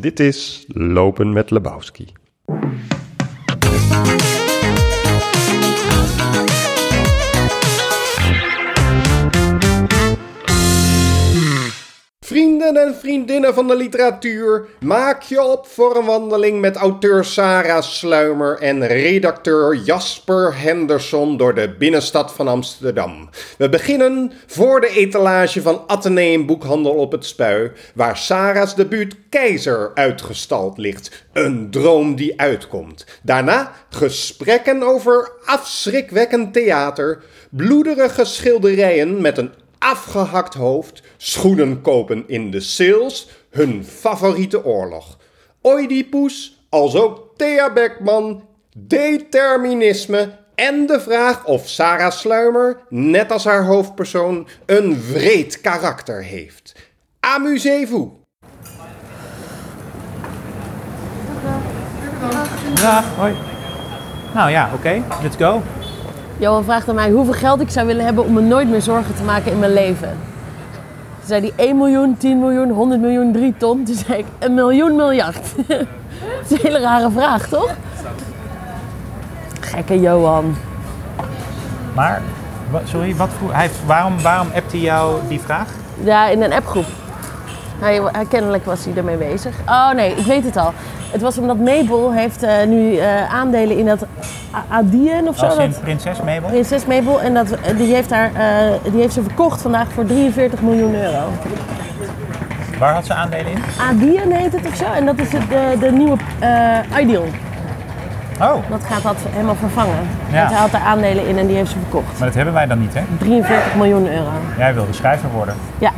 [0.00, 2.06] Dit is Lopen met Lebowski.
[12.76, 18.58] En vriendinnen van de literatuur, maak je op voor een wandeling met auteur Sarah Sluimer
[18.58, 23.28] en redacteur Jasper Henderson door de binnenstad van Amsterdam.
[23.58, 29.90] We beginnen voor de etalage van Atheneum Boekhandel op het Spui, waar Sarah's debuut Keizer
[29.94, 31.26] uitgestald ligt.
[31.32, 33.06] Een droom die uitkomt.
[33.22, 39.50] Daarna gesprekken over afschrikwekkend theater, bloederige schilderijen met een
[39.80, 45.18] afgehakt hoofd, schoenen kopen in de sales, hun favoriete oorlog.
[45.62, 48.44] Oedipus, als ook Thea Beckman,
[48.76, 56.74] determinisme en de vraag of Sarah Sluimer, net als haar hoofdpersoon, een wreed karakter heeft.
[57.20, 58.08] Amusez-vous!
[62.74, 63.34] Ja, hoi.
[64.34, 65.62] Nou ja, oké, let's go.
[66.40, 69.14] Johan vraagt aan mij hoeveel geld ik zou willen hebben om me nooit meer zorgen
[69.14, 70.08] te maken in mijn leven.
[71.18, 73.84] Toen zei hij 1 miljoen, 10 miljoen, 100 miljoen, 3 ton.
[73.84, 75.54] Toen zei ik een miljoen miljard.
[75.66, 75.86] Dat
[76.44, 77.74] is een hele rare vraag, toch?
[79.60, 80.56] Gekke Johan.
[81.94, 82.22] Maar,
[82.84, 85.68] sorry, wat vroeg, hij, waarom, waarom appt hij jou die vraag?
[86.04, 86.86] Ja, in een appgroep.
[87.78, 89.54] Hij, hij, kennelijk was hij ermee bezig.
[89.66, 90.72] Oh nee, ik weet het al.
[91.10, 94.02] Het was omdat Mabel heeft eh, nu eh, aandelen in dat
[94.54, 95.48] A- Adyen of zo.
[95.56, 96.48] Dat- prinses Mabel?
[96.48, 97.20] Prinses Mabel.
[97.20, 101.22] En dat, die, heeft haar, eh, die heeft ze verkocht vandaag voor 43 miljoen euro.
[102.78, 103.58] Waar had ze aandelen in?
[103.90, 104.84] Adyen heet het of zo.
[104.96, 107.24] En dat is het, de, de nieuwe eh Ideal.
[108.40, 110.08] Oh, Dat gaat dat helemaal vervangen.
[110.30, 110.38] Ja.
[110.38, 112.18] Want hij had daar aandelen in en die heeft ze verkocht.
[112.18, 113.02] maar dat hebben wij dan niet, hè?
[113.18, 114.30] 43 miljoen euro.
[114.58, 115.54] Jij wilde schrijver worden.
[115.78, 115.90] Ja.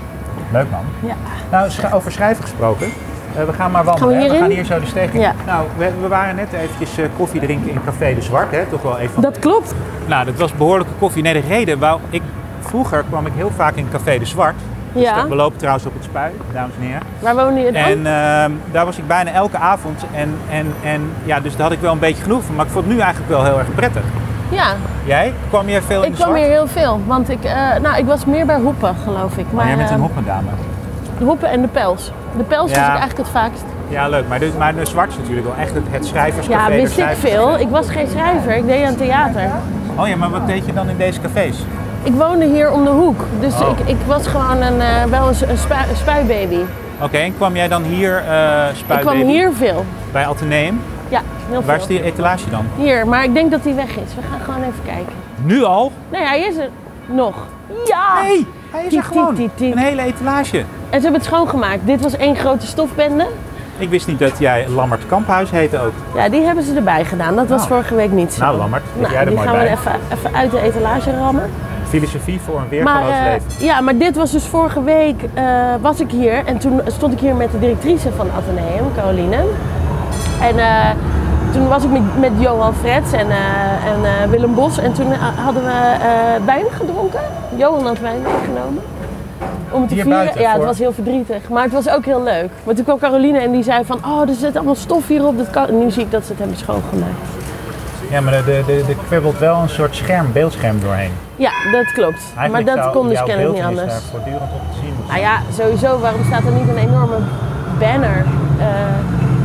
[0.53, 0.85] Leuk man.
[1.01, 1.15] Ja.
[1.51, 2.87] Nou, over schrijven gesproken.
[3.37, 4.21] Eh, we gaan maar wandelen.
[4.21, 5.21] Gaan we gaan hier zo de steeg in.
[5.21, 5.35] Ja.
[5.47, 8.51] Nou, we, we waren net eventjes eh, koffie drinken in Café de Zwart.
[8.51, 8.65] Hè?
[8.65, 9.75] Toch wel even Dat klopt.
[10.07, 11.23] Nou, dat was behoorlijke koffie.
[11.23, 12.23] Nee, de reden wou ik...
[12.61, 14.55] Vroeger kwam ik heel vaak in Café de Zwart.
[14.93, 15.29] Dus Ja.
[15.29, 17.03] we lopen trouwens op het spui, dames en heren.
[17.19, 17.75] Waar woon je dan?
[17.75, 20.05] En ehm, daar was ik bijna elke avond.
[20.15, 22.55] En, en, en ja, dus daar had ik wel een beetje genoeg van.
[22.55, 24.03] Maar ik vond het nu eigenlijk wel heel erg prettig.
[24.49, 24.75] Ja,
[25.05, 25.33] Jij?
[25.49, 26.43] Kwam je veel in ik de kwam Zwart?
[26.45, 27.01] hier heel veel.
[27.07, 29.47] Want ik, eh, nou, ik was meer bij Hoepen, geloof ik.
[29.53, 30.49] Maar jij bent een hoppendame.
[31.23, 32.11] De Hoepen en de Pels.
[32.37, 32.83] De Pels was Ja.
[32.83, 33.63] ik eigenlijk het vaakst.
[33.89, 34.29] Ja, leuk.
[34.29, 36.73] Maar de, maar de Zwart is natuurlijk wel echt het, het schrijverscafé.
[36.75, 37.59] Ja, wist ik veel.
[37.59, 38.57] Ik was geen schrijver.
[38.57, 39.51] Ik deed aan theater.
[39.97, 41.57] Oh ja, maar wat deed je dan in deze cafés?
[42.03, 43.25] Ik woonde hier om de hoek.
[43.41, 43.69] Dus Oh.
[43.79, 46.59] ik, ik was gewoon een, eh, wel een, een spui- een spuibaby.
[47.03, 49.85] Oké, en kwam jij dan hier uh, Ik kwam hier veel.
[50.13, 50.81] bij Atheneum?
[51.09, 51.97] Ja, heel Waar is veel.
[51.97, 52.65] die etalage dan?
[52.77, 54.15] Hier, maar ik denk dat hij weg is.
[54.15, 55.13] We gaan gewoon even kijken.
[55.45, 55.93] Nu al?
[56.09, 56.69] Nee, hij is er
[57.07, 57.35] nog.
[57.87, 58.23] Ja!
[58.23, 59.51] Nee, hij is er gewoon.
[59.59, 60.65] Een hele etalage.
[60.93, 61.81] En ze hebben het schoongemaakt.
[61.85, 63.27] Dit was één grote stofbende.
[63.79, 65.93] Ik wist niet dat jij Lammert Kamphuis heette ook.
[66.15, 67.37] Ja, die hebben ze erbij gedaan.
[67.37, 67.69] Dat was Nou.
[67.71, 68.41] vorige week niet zo.
[68.41, 69.65] Nou, Lammert, lig Nou, jij er die mooi gaan bij.
[69.67, 71.51] we even, even uit de etalage rammen.
[71.89, 73.65] Filosofie voor een Maar, weergaloos eh, leven.
[73.67, 75.45] ja, maar dit was dus vorige week eh,
[75.81, 79.37] was ik hier en toen stond ik hier met de directrice van Atheneum, Caroline.
[80.41, 80.91] En eh,
[81.53, 85.13] toen was ik met, met Johan Frets en, en Willem Bos en toen
[85.45, 85.97] hadden we
[86.45, 87.21] wijn gedronken.
[87.57, 88.83] Johan had wijn meegenomen.
[89.73, 90.13] Om het te vieren.
[90.13, 91.49] buiten, ja, het was heel verdrietig.
[91.49, 92.51] Maar het was ook heel leuk.
[92.65, 95.39] Maar toen kwam Caroline en die zei van, oh, er zit allemaal stof hierop.
[95.39, 95.67] Dat kan.
[95.67, 97.13] En nu zie ik dat ze het hebben schoongemaakt.
[98.11, 101.11] Ja, maar er de, de, de kwibbelt wel een soort scherm, beeldscherm doorheen.
[101.37, 102.23] Ja, dat klopt.
[102.51, 103.93] maar dat kon dus kennelijk niet anders.
[103.93, 107.17] daar voortdurend op te zien Nou ja, sowieso, waarom staat er niet een enorme
[107.79, 108.25] banner
[108.59, 108.67] eh,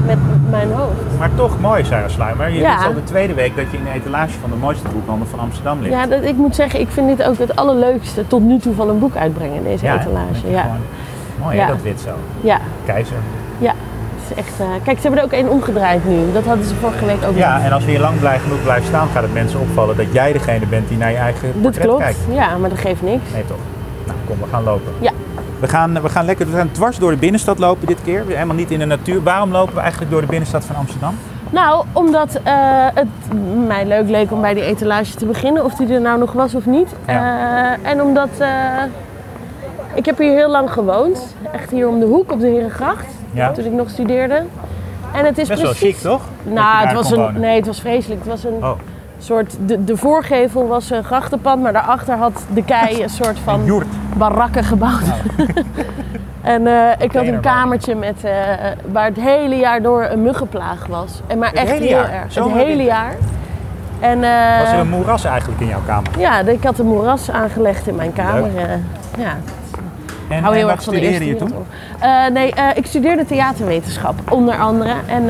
[0.08, 0.18] met
[0.50, 1.18] mijn hoofd?
[1.20, 2.50] Maar toch mooi, Sarah Sluimer.
[2.50, 2.80] Je Ja.
[2.80, 5.40] is al de tweede week dat je in de etalage van de mooiste boekhandel van
[5.40, 5.94] Amsterdam ligt.
[5.94, 8.90] Ja, dat, ik moet zeggen, ik vind dit ook het allerleukste tot nu toe van
[8.90, 10.42] een boek uitbrengen, deze etalage.
[10.44, 10.78] Dat Ja, gewoon-
[11.44, 12.10] Mooi hè, dat wit zo.
[12.42, 13.18] ja, Keizer.
[13.58, 13.74] ja.
[14.28, 16.18] Het is echt, eh, kijk, ze hebben er ook één omgedraaid nu.
[16.34, 17.66] Dat hadden ze vorige week ook Ja, nog.
[17.66, 20.32] en als we hier lang blij genoeg blijven staan, gaat het mensen opvallen dat jij
[20.32, 22.20] degene bent die naar je eigen Dat portret klopt, kijkt.
[22.32, 23.32] ja, maar dat geeft niks.
[23.34, 23.58] Nee toch?
[24.06, 24.92] Nou, kom, we gaan lopen.
[25.00, 25.12] Ja.
[25.60, 28.18] We gaan, we gaan lekker we gaan dwars door de binnenstad lopen dit keer.
[28.18, 29.24] We zijn helemaal niet in de natuur.
[29.24, 31.16] Waarom lopen we eigenlijk door de binnenstad van Amsterdam?
[31.50, 32.54] Nou, omdat eh,
[32.94, 33.08] het
[33.68, 36.56] mij leuk leek om bij die etalage te beginnen, of die er nou nog was
[36.56, 36.90] of niet.
[37.08, 37.76] Ja.
[37.82, 38.50] Eh, en omdat eh,
[39.94, 43.52] ik heb hier heel lang gewoond, echt hier om de hoek op de Herengracht, Ja.
[43.52, 44.44] toen ik nog studeerde.
[45.14, 45.96] En het is Best wel precies...
[45.96, 46.22] chic, toch?
[46.44, 47.42] Nou, het was een, wonen.
[47.42, 48.20] nee, het was vreselijk.
[48.20, 48.72] Het was een Oh,
[49.20, 53.84] soort, de, de voorgevel was een grachtenpand, maar daarachter had de kei een soort van
[54.18, 55.04] barakken gebouwd.
[56.42, 58.32] en eh, ik had een kamertje met, eh,
[58.92, 61.22] waar het hele jaar door een muggenplaag was.
[61.28, 62.12] En maar Het echt heel jaar?
[62.14, 62.32] erg.
[62.32, 62.96] Zomer het hele winter?
[62.96, 63.16] jaar.
[64.00, 66.20] En, eh, Was er een moeras eigenlijk in jouw kamer?
[66.20, 68.50] ja, ik had een moeras aangelegd in mijn kamer.
[69.18, 69.38] Ja.
[70.30, 71.54] En, hou heel erg van de studeerde je toen?
[72.34, 74.94] Nee, ik studeerde theaterwetenschap, onder andere.
[75.06, 75.24] En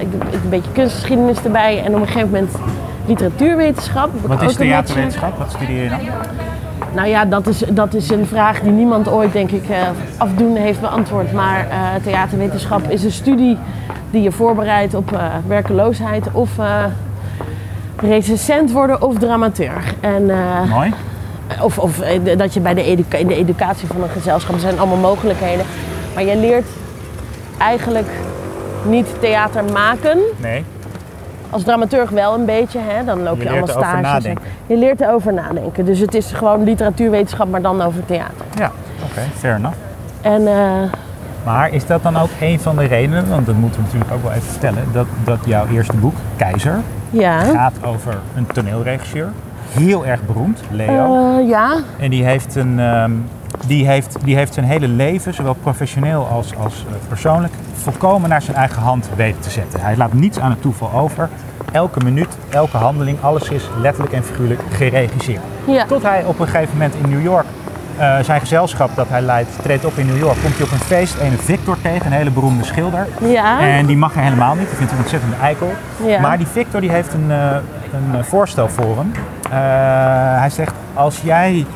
[0.00, 1.82] ik doe een beetje kunstgeschiedenis erbij.
[1.84, 2.50] En op een gegeven moment
[3.06, 4.10] literatuurwetenschap.
[4.26, 5.38] Wat is theaterwetenschap?
[5.38, 6.00] Wat studeer je dan?
[6.94, 9.78] Nou ja, dat is, dat is een vraag die niemand ooit, denk ik, eh,
[10.16, 11.32] afdoende heeft beantwoord.
[11.32, 13.58] Maar eh, theaterwetenschap is een studie
[14.10, 16.84] die je voorbereidt op eh, werkeloosheid of eh
[17.96, 19.94] recensent worden of dramateur.
[20.00, 20.30] En,
[20.68, 20.92] Mooi.
[21.60, 21.96] of of
[22.36, 25.66] dat je bij de educa- in de educatie van een gezelschap, er zijn allemaal mogelijkheden.
[26.14, 26.66] Maar je leert
[27.58, 28.08] eigenlijk
[28.84, 30.18] niet theater maken.
[30.36, 30.64] Nee.
[31.54, 33.04] Als dramaturg wel een beetje, hè?
[33.04, 34.24] dan loop Je allemaal stages.
[34.24, 34.38] en-.
[34.66, 35.84] Je leert erover nadenken.
[35.84, 38.46] Dus het is gewoon literatuurwetenschap, maar dan over theater.
[38.58, 38.70] Ja,
[39.04, 39.76] oké, fair enough.
[40.20, 40.90] En eh,
[41.44, 44.22] Maar is dat dan ook een van de redenen, want dat moeten we natuurlijk ook
[44.22, 46.78] wel even vertellen, dat, dat jouw eerste boek, Keizer,
[47.10, 47.40] ja.
[47.40, 49.28] gaat over een toneelregisseur.
[49.70, 51.36] Heel erg beroemd, Leo.
[51.38, 53.12] Eh, ja, En die heeft, een, ehm,
[53.66, 58.42] die, heeft, die heeft zijn hele leven, zowel professioneel als, als eh, persoonlijk, volkomen naar
[58.42, 59.80] zijn eigen hand weten te zetten.
[59.80, 61.28] Hij laat niets aan het toeval over.
[61.72, 65.40] Elke minuut, elke handeling, alles is letterlijk en figuurlijk geregisseerd.
[65.66, 65.84] ja.
[65.86, 67.46] Tot hij op een gegeven moment in New York,
[67.96, 70.36] eh, zijn gezelschap dat hij leidt, treedt op in New York.
[70.42, 73.06] Komt hij op een feest een Victor tegen, een hele beroemde schilder.
[73.20, 73.60] Ja.
[73.60, 75.72] En die mag hij helemaal niet, die vindt hem een ontzettende eikel.
[76.06, 76.20] Ja.
[76.20, 77.56] Maar die Victor die heeft een, eh,
[78.14, 79.12] een voorstel voor hem.
[80.38, 81.66] Hij zegt, als jij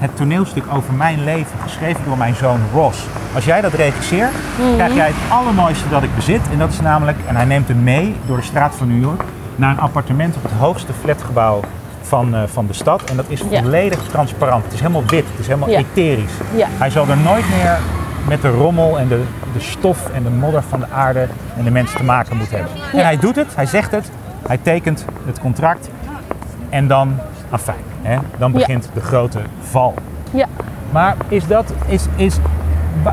[0.00, 4.74] het toneelstuk over mijn leven, geschreven door mijn zoon Ross, als jij dat regisseert, Mhm.
[4.74, 6.40] krijg jij het allermooiste dat ik bezit.
[6.52, 9.22] En dat is namelijk, en hij neemt hem mee door de straat van New York,
[9.56, 11.60] naar een appartement op het hoogste flatgebouw
[12.02, 13.02] van, eh, van de stad.
[13.10, 13.62] En dat is Ja.
[13.62, 14.64] volledig transparant.
[14.64, 15.78] Het is helemaal wit, het is helemaal Ja.
[15.78, 16.32] etherisch.
[16.56, 16.66] Ja.
[16.78, 17.78] Hij zal er nooit meer
[18.28, 21.26] met de rommel en de, de stof en de modder van de aarde
[21.56, 22.74] en de mensen te maken moeten hebben.
[22.92, 24.10] En hij doet het, hij zegt het,
[24.46, 25.88] hij tekent het contract
[26.68, 27.18] en dan,
[27.50, 28.58] afijn, hè, dan Ja.
[28.58, 29.94] begint de grote val.
[30.30, 30.46] ja.
[30.90, 32.36] Maar is dat, is, is,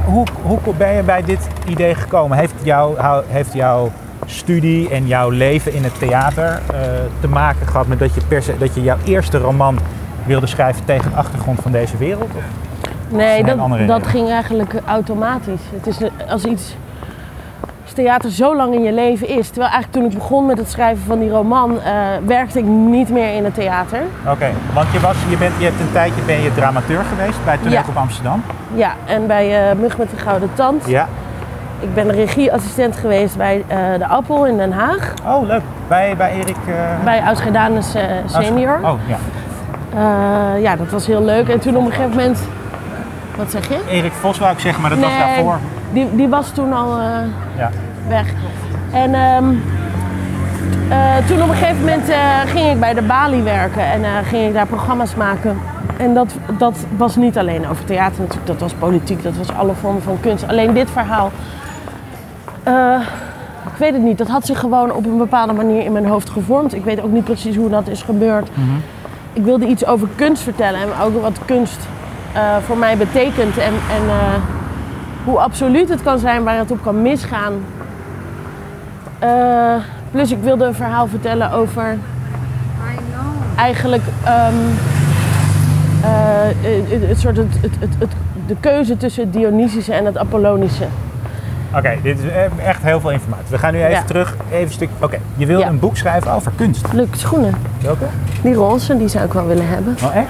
[0.06, 2.38] hoe, hoe ben je bij dit idee gekomen?
[2.38, 2.98] Heeft, jou,
[3.28, 3.92] heeft jouw
[4.25, 6.80] studie en jouw leven in het theater eh,
[7.19, 9.78] te maken gehad met dat je, per se, dat je jouw eerste roman
[10.25, 12.30] wilde schrijven tegen de achtergrond van deze wereld?
[12.38, 12.44] Of?
[13.10, 13.57] Nee, dat,
[13.88, 15.62] dat ging eigenlijk automatisch.
[15.74, 16.75] Het is een- als iets.
[18.03, 19.47] Theater zo lang in je leven is.
[19.47, 21.94] Terwijl eigenlijk toen ik begon met het schrijven van die roman, eh,
[22.25, 23.99] werkte ik niet meer in het theater.
[24.27, 27.57] Oké, want je, was, je, bent, je hebt een tijdje ben je dramateur geweest bij
[27.57, 27.83] Toneel Ja.
[27.89, 28.44] op Amsterdam.
[28.73, 30.83] Ja, en bij eh, Mug met de Gouden Tand.
[30.88, 31.07] Ja.
[31.79, 35.13] Ik ben regieassistent geweest bij eh, De Appel in Den Haag.
[35.25, 35.61] Oh, leuk.
[35.88, 36.57] Bij, bij Erik...
[37.03, 38.79] Bij Ausgedanus eh senior.
[38.83, 39.17] Oh, ja.
[40.57, 41.47] Ja, dat was heel leuk.
[41.50, 42.39] En toen op een gegeven moment...
[43.35, 43.79] Wat zeg je?
[43.89, 45.57] Erik Vos wou ik zeggen, maar dat was daarvoor.
[45.93, 47.00] die, die was toen al
[47.57, 47.69] Ja.
[48.07, 48.33] Weg.
[48.92, 49.54] En ehm,
[50.89, 54.12] eh, toen op een gegeven moment eh, ging ik bij de Bali werken en eh,
[54.24, 55.57] ging ik daar programma's maken.
[55.98, 59.74] En dat, dat was niet alleen over theater natuurlijk, dat was politiek, dat was alle
[59.74, 60.48] vormen van kunst.
[60.48, 61.31] Alleen dit verhaal,
[63.71, 66.30] ik weet het niet, dat had zich gewoon op een bepaalde manier in mijn hoofd
[66.30, 66.74] gevormd.
[66.74, 68.50] Ik weet ook niet precies hoe dat is gebeurd.
[69.33, 71.80] Ik wilde iets over kunst vertellen en ook wat kunst
[72.65, 73.57] voor mij betekent.
[73.57, 74.03] En, en
[75.24, 77.53] hoe absoluut het kan zijn, waar het op kan misgaan.
[79.19, 79.75] Eh,
[80.11, 81.97] plus ik wilde een verhaal vertellen over
[83.55, 84.53] eigenlijk ehm,
[86.03, 88.11] eh, het, soort het, het, het, het-
[88.47, 90.83] de keuze tussen het Dionysische en het Apollonische.
[91.75, 93.45] Oké, dit is eh, echt heel veel informatie.
[93.49, 94.03] We gaan nu even Ja.
[94.03, 94.89] terug, even stuk.
[95.00, 95.67] Oké, je wil Ja.
[95.67, 96.86] een boek schrijven over kunst.
[96.93, 97.53] Leuke schoenen.
[97.81, 98.05] Welke?
[98.41, 99.95] Die roze, die zou ik wel willen hebben.
[100.03, 100.27] Oh, echt?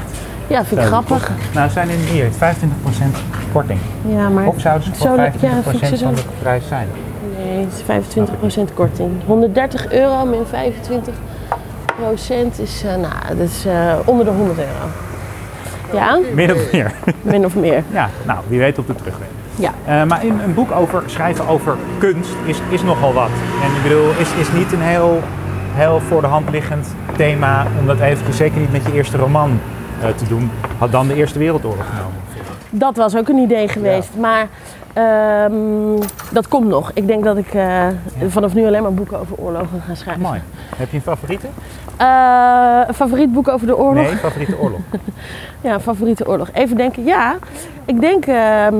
[0.48, 1.32] Ja, vind ik grappig.
[1.54, 3.18] Nou, zijn in hier 25%
[3.52, 3.80] korting.
[4.08, 6.88] Ja, maar Of zouden ze voor Zo, 25% ja, van de prijs zijn?
[7.48, 9.12] Nee, het is 25% korting.
[9.26, 11.14] 130 euro min 25
[12.00, 14.72] procent is, eh, nou, dat is eh, onder de 100 euro.
[15.94, 16.92] Ja, Min of meer.
[17.22, 17.84] min of meer.
[17.92, 19.28] ja, nou, wie weet op de terugweg.
[19.56, 19.72] Ja.
[19.86, 23.30] Eh, maar in een boek over schrijven over kunst is, is nogal wat.
[23.64, 25.22] En ik bedoel, is, is niet een heel,
[25.74, 29.60] heel voor de hand liggend thema om dat even, zeker niet met je eerste roman
[30.16, 30.52] te doen.
[30.78, 32.22] Had dan de Eerste Wereldoorlog genomen.
[32.70, 34.16] Dat was ook een idee geweest.
[34.16, 34.48] Maar
[34.94, 36.00] ehm,
[36.32, 36.92] dat komt nog.
[36.94, 37.88] Ik denk dat ik eh,
[38.28, 40.24] vanaf nu alleen maar boeken over oorlogen ga schrijven.
[40.24, 40.42] Mooi.
[40.76, 41.48] Heb je een favoriete?
[41.98, 44.04] Eh, een favoriet boek over de oorlog?
[44.04, 44.80] Nee, favoriete oorlog.
[45.62, 46.50] Ja, een favoriete oorlog.
[46.54, 47.04] Even denken.
[47.04, 47.36] Ja,
[47.86, 48.76] ik denk ehm,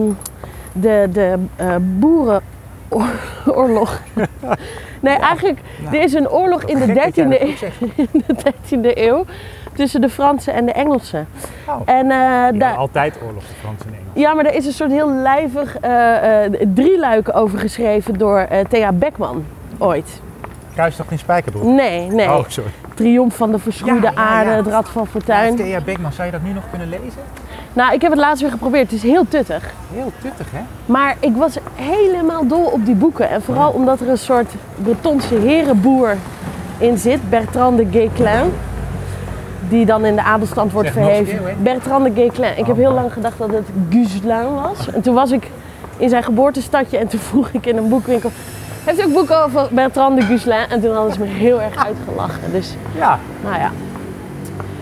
[0.72, 4.02] de, de eh, boerenoorlog.
[5.00, 5.60] nee, eigenlijk,
[5.92, 7.82] er is een oorlog in de, Gek dat jij 13e dat eeuw, goed zegt.
[8.14, 8.36] in de
[8.94, 9.26] 13e eeuw
[9.78, 11.28] tussen de Fransen en de Engelsen.
[11.66, 11.76] Oh.
[11.86, 14.22] En, eh, daar, altijd oorlog, de Fransen en Engelsen.
[14.22, 16.42] ja, maar er is een soort heel lijvig eh
[16.74, 19.46] drieluik over geschreven door Thea Beckman
[19.78, 20.22] ooit.
[20.74, 21.64] Kruistocht in Spijkerbroek.
[21.64, 22.28] Nee, nee.
[22.28, 22.70] Oh, sorry.
[22.94, 24.28] Triomf van de verschroeide Ja, ja, ja.
[24.28, 25.56] aarde, het Rad van Fortuin.
[25.56, 27.22] Thea Beckman, zou je dat nu nog kunnen lezen?
[27.74, 28.92] Nou, ik heb het laatst weer geprobeerd.
[28.92, 29.74] Het is heel tuttig.
[29.94, 30.60] Heel tuttig, hè?
[30.86, 33.30] Maar ik was helemaal dol op die boeken.
[33.30, 34.52] En vooral omdat er een soort
[34.84, 36.18] Bretonse herenboer
[36.78, 37.30] in zit.
[37.30, 38.54] Bertrand de Guesclin.
[39.70, 41.44] Die dan in de adelstand wordt Zeg verheven.
[41.44, 42.58] keer, Bertrand de Guesclin.
[42.58, 44.92] Ik heb heel lang gedacht dat het Guesclin was.
[44.94, 45.52] En toen was ik
[45.98, 46.98] in zijn geboortestadje.
[46.98, 48.32] En toen vroeg ik in een boekwinkel...
[48.84, 50.66] Heeft u ook boeken over Bertrand de Guesclin?
[50.70, 52.52] En toen hadden ze me heel erg uitgelachen.
[52.52, 53.72] Dus, Ja, nou ja,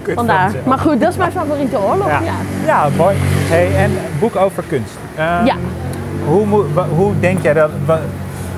[0.02, 0.52] kut vandaar.
[0.66, 2.08] Maar goed, dat is mijn favoriete oorlog.
[2.08, 2.20] Ja.
[2.24, 2.34] Ja.
[2.66, 3.16] Ja, mooi.
[3.20, 4.94] Hey, en boek over kunst.
[5.16, 5.56] Ehm, Ja.
[6.26, 6.46] Hoe,
[6.96, 7.70] hoe denk jij dat...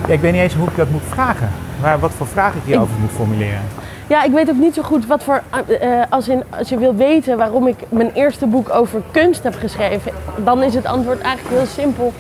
[0.08, 1.50] ik weet niet eens hoe ik dat moet vragen.
[1.82, 3.62] Maar wat voor vraag ik hierover moet formuleren.
[4.08, 5.42] Ja, ik weet ook niet zo goed wat voor.
[5.80, 9.56] eh, als, in, als je wil weten waarom ik mijn eerste boek over kunst heb
[9.60, 12.14] geschreven, dan is het antwoord eigenlijk heel simpel.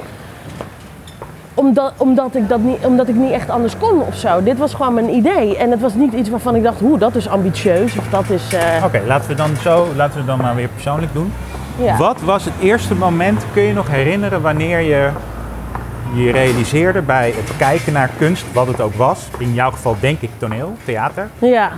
[1.54, 4.44] Omdat, omdat, ik dat niet, omdat ik niet echt anders kon of zo.
[4.44, 5.58] Dit was gewoon mijn idee.
[5.58, 8.54] En het was niet iets waarvan ik dacht, hoe, dat is ambitieus of dat is.
[8.54, 11.34] eh, Oké, laten we dan zo, laten we dan maar weer persoonlijk doen.
[11.80, 11.98] ja.
[11.98, 15.10] Wat was het eerste moment, kun je nog herinneren, wanneer je
[16.14, 20.22] je realiseerde bij het kijken naar kunst, wat het ook was, in jouw geval denk
[20.22, 21.30] ik toneel, theater.
[21.40, 21.72] Ja.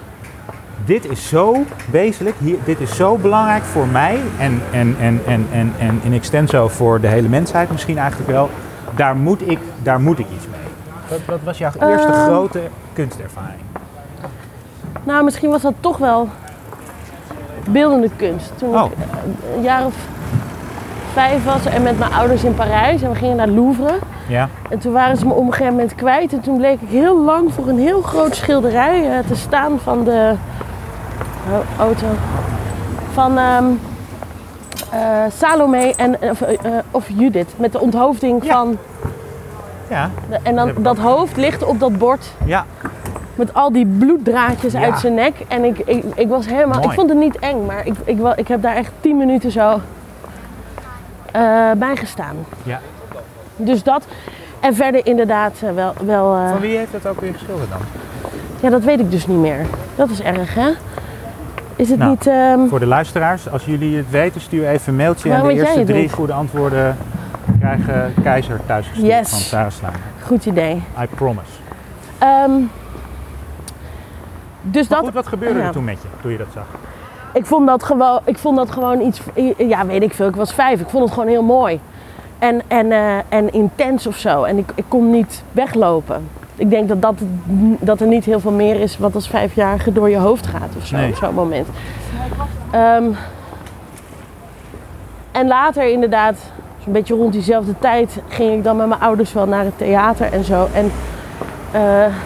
[0.86, 5.48] Dit is zo wezenlijk, hier, dit is zo belangrijk voor mij en, en, en, en,
[5.52, 8.50] en, en in extenso voor de hele mensheid misschien eigenlijk wel.
[8.96, 10.60] Daar moet ik, daar moet ik iets mee.
[11.10, 12.24] Wat, wat was jouw eerste Ehm.
[12.24, 12.62] grote
[12.94, 13.60] kunstervaring?
[15.04, 16.30] Nou, misschien was dat toch wel
[17.70, 18.52] beeldende kunst.
[18.56, 18.92] Toen Oh.
[18.92, 19.94] ik eh, een jaar of
[21.14, 24.00] vijf was en met mijn ouders in Parijs en we gingen naar het Louvre.
[24.30, 26.34] Ja, En toen waren ze me op een gegeven moment kwijt.
[26.34, 30.04] En toen bleek ik heel lang voor een heel groot schilderij eh, te staan van
[30.04, 30.34] de
[31.52, 32.06] oh, auto.
[33.14, 33.66] Van ehm,
[34.92, 35.00] eh,
[35.38, 37.54] Salome en, of, eh, of Judith.
[37.56, 38.52] Met de onthoofding Ja.
[38.54, 38.78] van.
[39.90, 42.26] ja, de- en dan, dat hoofd ligt op dat bord.
[42.46, 42.66] ja.
[43.36, 44.82] Met al die bloeddraadjes Ja.
[44.82, 45.34] uit zijn nek.
[45.48, 46.78] En ik, ik, ik was helemaal.
[46.78, 46.88] Mooi.
[46.90, 49.80] Ik vond het niet eng, maar ik, ik, ik heb daar echt tien minuten zo
[51.78, 52.36] bij gestaan.
[52.64, 52.80] ja.
[53.60, 54.06] Dus dat.
[54.60, 55.94] En verder inderdaad eh, wel.
[56.06, 57.80] wel eh, Van wie heeft dat ook weer geschilderd dan?
[58.60, 59.66] Ja, dat weet ik dus niet meer.
[59.96, 60.70] Dat is erg, hè?
[61.76, 62.28] Is het Nou, niet...
[62.28, 65.32] ehm, Voor de luisteraars, als jullie het weten, stuur even een mailtje.
[65.32, 66.98] En de eerste drie goede antwoorden
[67.60, 69.30] krijgen Keizer thuisgestuurd Yes.
[69.30, 70.02] van Sarah Sluimer.
[70.26, 70.76] Goed idee.
[71.02, 71.52] I promise.
[72.18, 72.52] Ehm,
[74.62, 75.06] dus Maar dat...
[75.06, 75.66] goed, wat gebeurde ja.
[75.66, 76.66] er toen met je, toen je dat zag?
[77.34, 79.22] Ik vond dat gewoon, ik vond dat gewoon iets...
[79.58, 80.28] Ja, weet ik veel.
[80.28, 80.80] Ik was vijf.
[80.80, 81.80] Ik vond het gewoon heel mooi.
[82.40, 84.44] En, en, eh, en intens of zo.
[84.44, 86.28] En ik, ik kon niet weglopen.
[86.56, 87.16] Ik denk dat, dat,
[87.80, 90.86] dat er niet heel veel meer is wat als vijfjarige door je hoofd gaat of
[90.86, 90.96] zo.
[90.96, 91.10] Nee.
[91.10, 91.68] Op zo'n moment.
[92.72, 93.04] Ehm,
[95.32, 96.38] en later inderdaad,
[96.84, 100.34] zo'n beetje rond diezelfde tijd, ging ik dan met mijn ouders wel naar het theater
[100.34, 100.68] en zo.
[100.74, 100.92] En
[101.72, 101.82] eh,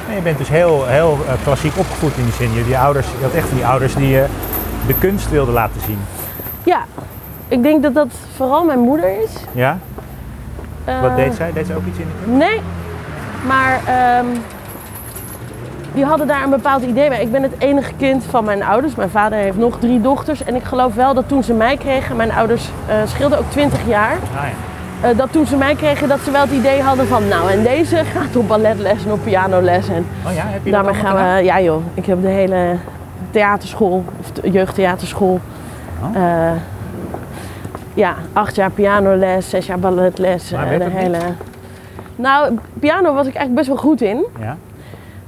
[0.08, 2.54] Nee, je bent dus heel, heel eh, klassiek opgevoed in die zin.
[2.54, 4.26] Je, die ouders, je had echt van die ouders die je
[4.88, 6.00] de kunst wilden laten zien.
[6.64, 6.86] ja,
[7.48, 9.32] ik denk dat dat vooral mijn moeder is.
[9.52, 9.78] Ja?
[10.86, 11.52] Eh, Wat deed zij?
[11.54, 12.38] Deed zij ook iets in de kunst?
[12.40, 12.62] Nee,
[13.48, 14.26] maar ehm,
[15.94, 17.22] die hadden daar een bepaald idee bij.
[17.22, 18.96] Ik ben het enige kind van mijn ouders.
[18.96, 20.44] Mijn vader heeft nog drie dochters.
[20.44, 23.80] En ik geloof wel dat toen ze mij kregen, mijn ouders eh schilden ook 20
[23.88, 24.12] jaar.
[24.36, 24.42] Ah,
[25.02, 25.10] ja.
[25.10, 27.64] eh, dat toen ze mij kregen, dat ze wel het idee hadden van, nou en
[27.64, 29.88] deze gaat op balletles en op pianoles.
[29.90, 32.76] En Oh ja, heb je daarmee gaan we, ja joh, ik heb de hele
[33.32, 35.40] theaterschool, of de jeugdtheaterschool.
[36.02, 36.16] Oh.
[36.16, 36.52] eh,
[37.94, 40.52] ja, acht jaar pianoles, zes jaar balletles.
[40.52, 41.18] Maar eh, de hele...
[42.16, 44.26] Nou, piano was ik eigenlijk best wel goed in.
[44.40, 44.58] Ja?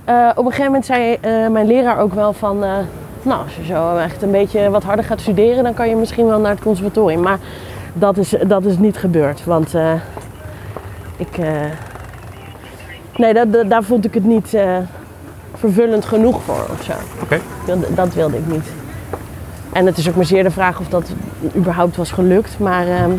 [0.05, 2.59] Eh, op een gegeven moment zei eh, mijn leraar ook wel van...
[3.21, 5.63] nou, als je zo echt een beetje wat harder gaat studeren...
[5.63, 7.21] dan kan je misschien wel naar het conservatorium.
[7.21, 7.37] Maar
[7.93, 9.43] dat is, dat is niet gebeurd.
[9.45, 9.73] Want
[11.17, 11.37] ik...
[13.15, 14.57] nee, dat, dat- daar vond ik het niet
[15.53, 16.93] vervullend genoeg voor of zo.
[17.23, 17.39] Oké.
[17.95, 18.65] Dat wilde ik niet.
[19.75, 21.11] En het is ook maar zeer de vraag of dat
[21.55, 22.59] überhaupt was gelukt.
[22.59, 23.11] Maar ehm,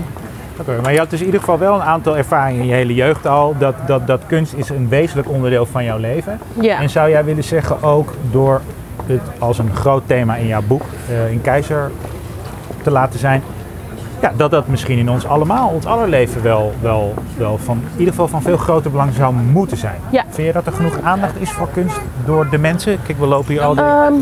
[0.60, 2.94] Oké, maar je had dus in ieder geval wel een aantal ervaringen in je hele
[2.94, 3.54] jeugd al.
[3.58, 6.38] Dat, dat, dat kunst is een wezenlijk onderdeel van jouw leven.
[6.60, 6.80] ja.
[6.80, 8.60] En zou jij willen zeggen ook door
[9.06, 11.90] het als een groot thema in jouw boek, eh, in Keizer,
[12.82, 13.42] te laten zijn.
[14.20, 17.98] Ja, dat dat misschien in ons allemaal, ons aller leven wel, wel, wel van, in
[17.98, 20.00] ieder geval van veel groter belang zou moeten zijn.
[20.10, 20.24] Ja.
[20.28, 22.98] Vind je dat er genoeg aandacht is voor kunst door de mensen?
[23.02, 24.12] Kijk, we lopen hier al die, Ehm,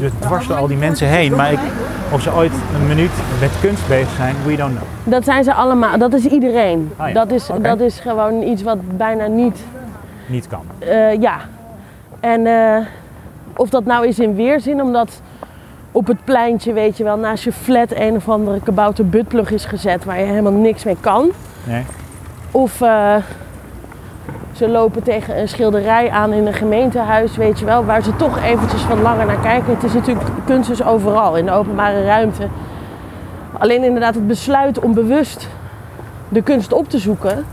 [0.00, 1.34] dus dwars door al die mensen heen.
[1.36, 1.58] Maar ik,
[2.12, 4.88] of ze ooit een minuut met kunst bezig zijn, we don't know.
[5.04, 5.98] dat zijn ze allemaal.
[5.98, 6.92] Dat is iedereen.
[6.96, 9.58] Ah ja, dat, is, dat is gewoon iets wat bijna niet
[10.26, 10.62] Niet kan.
[10.78, 11.36] Eh, ja.
[12.20, 12.86] En eh,
[13.56, 15.20] of dat nou is in weerzin, omdat
[15.94, 19.64] op het pleintje, weet je wel, naast je flat een of andere kabouter buttplug is
[19.64, 21.30] gezet waar je helemaal niks mee kan.
[21.64, 21.82] Nee?
[22.50, 23.16] Of eh,
[24.52, 28.42] ze lopen tegen een schilderij aan in een gemeentehuis, weet je wel, waar ze toch
[28.42, 29.74] eventjes van langer naar kijken.
[29.74, 32.48] Het is natuurlijk kunst is overal, in de openbare ruimte.
[33.58, 35.48] Alleen inderdaad het besluit om bewust
[36.28, 37.44] de kunst op te zoeken.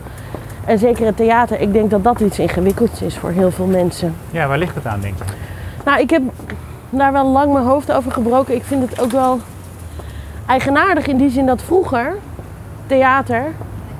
[0.65, 4.15] En zeker het theater, ik denk dat dat iets ingewikkelds is voor heel veel mensen.
[4.31, 5.24] Ja, waar ligt het aan, denk je?
[5.86, 6.21] Nou, ik heb
[7.00, 8.55] daar wel lang mijn hoofd over gebroken.
[8.55, 9.39] Ik vind het ook wel
[10.48, 12.15] eigenaardig in die zin dat vroeger
[12.88, 13.41] theater,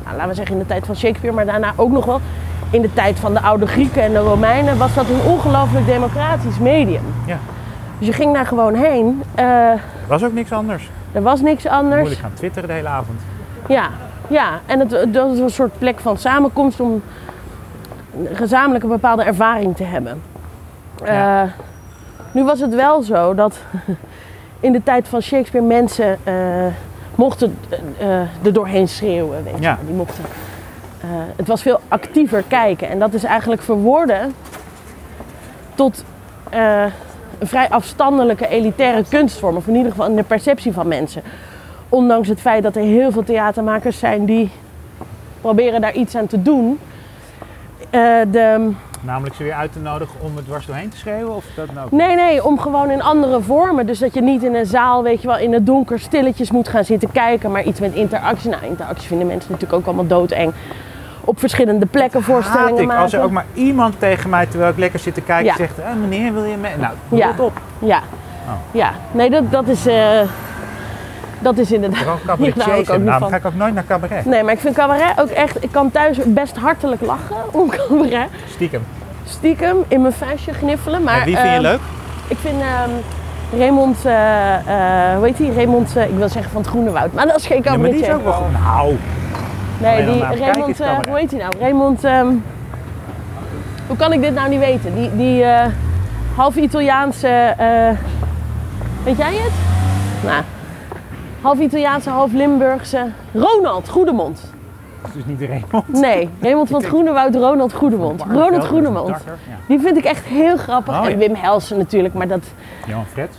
[0.04, 2.22] nou, laten we zeggen in de tijd van Shakespeare, maar daarna ook nog wel
[2.70, 6.58] in de tijd van de oude Grieken en de Romeinen, was dat een ongelooflijk democratisch
[6.60, 7.04] medium.
[7.26, 7.38] Ja.
[7.98, 9.24] Dus je ging daar gewoon heen.
[9.36, 10.90] Eh, Er was ook niks anders.
[11.12, 12.00] er was niks anders.
[12.00, 13.20] Moeilijk gaan twitteren de hele avond.
[13.68, 13.90] Ja,
[14.28, 14.50] ja.
[14.66, 17.02] en het, dat was een soort plek van samenkomst om
[18.32, 20.22] gezamenlijk een bepaalde ervaring te hebben.
[21.06, 21.42] Ja.
[21.44, 21.50] Eh,
[22.32, 23.60] nu was het wel zo dat
[24.60, 26.34] in de tijd van Shakespeare mensen eh,
[27.16, 27.58] mochten
[27.98, 29.44] eh, er doorheen schreeuwen.
[29.44, 29.62] Weet je.
[29.62, 29.78] Ja.
[29.86, 30.24] Die mochten,
[31.36, 34.34] het was veel actiever kijken en dat is eigenlijk verworden
[35.76, 36.04] tot
[37.40, 41.22] een vrij afstandelijke elitaire kunstvorm, of in ieder geval in de perceptie van mensen.
[41.90, 44.52] Ondanks het feit dat er heel veel theatermakers zijn die
[45.42, 46.80] proberen daar iets aan te doen.
[48.32, 51.36] De, Namelijk ze weer uit te nodigen om er dwars doorheen te schreeuwen?
[51.36, 51.88] Of dat nou?
[51.92, 53.86] Nee, nee, om gewoon in andere vormen.
[53.86, 56.68] Dus dat je niet in een zaal, weet je wel, in het donker stilletjes moet
[56.68, 58.50] gaan zitten kijken, maar iets met interactie.
[58.50, 60.54] Nou, interactie vinden mensen natuurlijk ook allemaal doodeng.
[61.26, 62.86] Op verschillende plekken voorstellingen Haat ik.
[62.88, 63.02] maken.
[63.04, 65.56] Als er ook maar iemand tegen mij, terwijl ik lekker zit te kijken, Ja.
[65.56, 66.78] zegt: eh, meneer, wil je mee?
[66.78, 67.28] Nou, doe Ja.
[67.28, 67.60] het op.
[67.80, 68.02] Ja,
[68.48, 68.54] Oh.
[68.72, 68.92] ja.
[69.12, 69.86] Nee, dat, dat is...
[69.86, 70.20] eh,
[71.42, 72.00] dat is inderdaad...
[72.00, 72.88] Vooral cabaretiers.
[72.88, 73.30] nou, van.
[73.30, 74.26] ga ik ook nooit naar cabaret.
[74.26, 75.64] Nee, maar ik vind cabaret ook echt...
[75.64, 78.28] Ik kan thuis best hartelijk lachen om cabaret.
[78.50, 78.82] Stiekem.
[79.26, 81.04] Stiekem in mijn vuistje gniffelen.
[81.04, 81.80] Maar, en wie vind je ehm, leuk?
[82.28, 82.92] Ik vind ehm
[83.58, 85.50] Raymond, eh, eh, hoe heet hij?
[85.56, 87.90] Raymond, eh, ik wil zeggen van het Groene Woud, maar dat is geen Ja, maar
[87.90, 88.52] die is ook wel goed.
[88.52, 88.98] Nou,
[89.78, 91.54] nee, die Raymond, hoe heet hij nou?
[91.60, 92.28] Raymond, ehm,
[93.88, 94.96] hoe kan ik dit nou niet weten?
[94.96, 95.46] Die, die
[96.36, 97.56] half Italiaanse,
[99.04, 99.52] weet jij het?
[100.24, 100.44] Nou,
[101.42, 104.54] half Italiaanse, half Limburgse, Ronald Goedemond.
[105.14, 105.88] dus niet Raymond.
[106.02, 108.22] Nee, Raymond van het Groene Woud, Ronald Goedemond.
[108.22, 109.08] Ronald Groedemond.
[109.08, 109.18] Ja.
[109.68, 111.00] Die vind ik echt heel grappig.
[111.00, 111.18] Oh, en.
[111.18, 112.44] Wim Helsen natuurlijk, maar dat...
[112.88, 113.38] Johan Frets.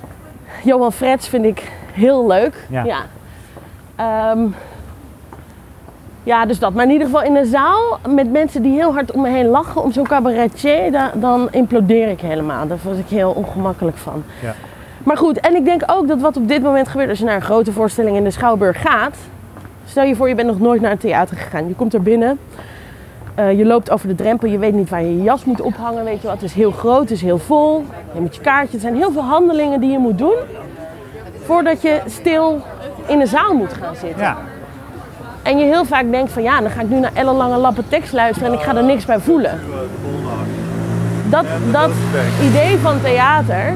[0.65, 2.67] Johan Frets vind ik heel leuk.
[2.71, 2.85] Ja.
[2.85, 2.99] Ja.
[3.97, 4.41] Ehm,
[6.23, 6.75] ja, dus dat.
[6.75, 9.47] Maar in ieder geval in een zaal met mensen die heel hard om me heen
[9.47, 12.67] lachen om zo'n cabaretier, da- dan implodeer ik helemaal.
[12.67, 14.23] Daar word ik heel ongemakkelijk van.
[14.43, 14.55] Ja.
[15.05, 17.35] Maar goed, en ik denk ook dat wat op dit moment gebeurt als je naar
[17.35, 19.17] een grote voorstelling in de Schouwburg gaat.
[19.87, 21.69] Stel je voor, je bent nog nooit naar een theater gegaan.
[21.69, 22.39] Je komt er binnen,
[23.35, 26.05] eh, je loopt over de drempel, je weet niet waar je je jas moet ophangen.
[26.05, 26.37] Weet je wat?
[26.37, 27.85] Het is heel groot, het is heel vol.
[28.15, 28.75] Je moet je kaartje.
[28.75, 30.37] Er zijn heel veel handelingen die je moet doen
[31.45, 32.61] voordat je stil
[33.07, 34.23] in een zaal moet gaan zitten.
[34.23, 34.37] Ja.
[35.43, 38.13] En je heel vaak denkt van ja, dan ga ik nu naar ellenlange lappen tekst
[38.13, 39.61] luisteren en ik ga er niks bij voelen.
[41.31, 41.91] Dat, dat
[42.43, 43.75] idee van theater,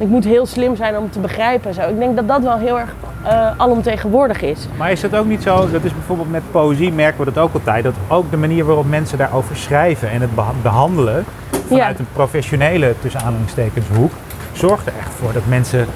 [0.00, 1.80] ik moet heel slim zijn om te begrijpen en zo.
[1.88, 4.68] Ik denk dat dat wel heel erg eh, alomtegenwoordig is.
[4.76, 7.54] Maar is het ook niet zo, dat is bijvoorbeeld met poëzie merken we dat ook
[7.54, 11.24] altijd, dat ook de manier waarop mensen daarover schrijven en het beha- behandelen
[11.66, 11.98] vanuit Ja.
[11.98, 14.12] een professionele, tussen aanhalingstekens, hoek,
[14.52, 15.86] zorgt er echt voor dat mensen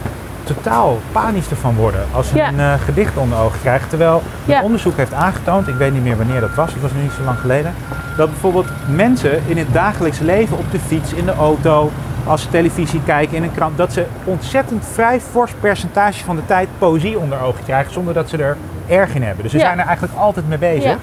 [0.42, 2.48] totaal panisch ervan worden als ze Ja.
[2.48, 3.88] een eh, gedicht onder ogen krijgen.
[3.88, 4.62] Terwijl Ja.
[4.62, 7.22] onderzoek heeft aangetoond, ik weet niet meer wanneer dat was, het was nog niet zo
[7.24, 7.74] lang geleden,
[8.16, 11.90] dat bijvoorbeeld mensen in het dagelijks leven op de fiets, in de auto,
[12.26, 16.46] als ze televisie kijken, in een krant, dat ze ontzettend vrij fors percentage van de
[16.46, 18.56] tijd poëzie onder ogen krijgen zonder dat ze er
[18.86, 19.42] erg in hebben.
[19.42, 19.64] Dus ze Ja.
[19.64, 20.96] zijn er eigenlijk altijd mee bezig, Ja.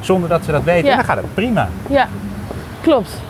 [0.00, 0.84] zonder dat ze dat weten.
[0.84, 0.90] Ja.
[0.90, 1.68] En dan gaat het prima.
[1.88, 2.06] Ja,
[2.80, 3.20] klopt.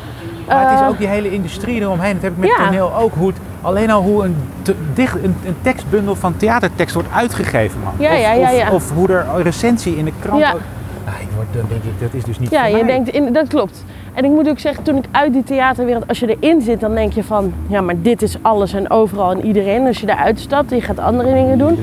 [0.48, 2.12] Maar het Eh, is ook die hele industrie eromheen.
[2.14, 3.14] Dat heb ik met toneel ook.
[3.14, 7.80] Hoe het, alleen al hoe een, te- dicht, een, een tekstbundel van theatertekst wordt uitgegeven,
[7.84, 7.92] man.
[7.98, 10.44] Ja, of, ja, ja, of, of hoe er recensie in de krant...
[10.44, 10.60] Ook-
[11.04, 12.84] Nou, ik word, dan denk ik, dat is dus niet Ja, je mij.
[12.84, 13.84] denkt, in, dat klopt.
[14.16, 16.94] En ik moet ook zeggen, toen ik uit die theaterwereld, als je erin zit, dan
[16.94, 19.86] denk je van, ja, maar dit is alles en overal en iedereen.
[19.86, 21.78] Als je eruit stapt en je gaat andere dingen doen,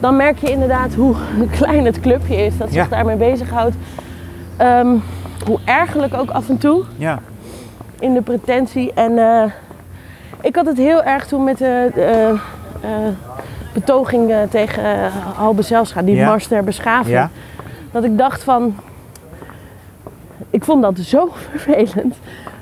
[0.00, 1.14] dan merk je inderdaad hoe
[1.58, 2.96] klein het clubje is dat zich Ja.
[2.96, 3.74] daarmee bezighoudt.
[4.56, 4.86] Ehm,
[5.46, 7.18] hoe ergerlijk ook af en toe Ja,
[7.98, 8.92] in de pretentie.
[8.94, 9.42] En eh,
[10.40, 12.38] ik had het heel erg toen met de eh, eh,
[13.72, 16.28] betoging tegen Halbe Zijlstra, die Ja.
[16.28, 17.14] mars ter beschaving.
[17.16, 17.30] ja.
[17.90, 18.74] Dat ik dacht van,
[20.56, 22.14] ik vond dat zo vervelend.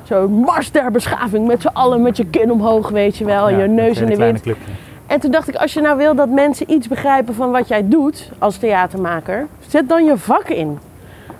[0.02, 3.58] Zo'n mars ter beschaving met z'n allen met je kin omhoog, weet je wel, Ja,
[3.58, 4.40] je neus in de wind.
[4.40, 4.62] clubje.
[5.06, 7.88] En toen dacht ik, als je nou wil dat mensen iets begrijpen van wat jij
[7.88, 10.78] doet als theatermaker, zet dan je vak in.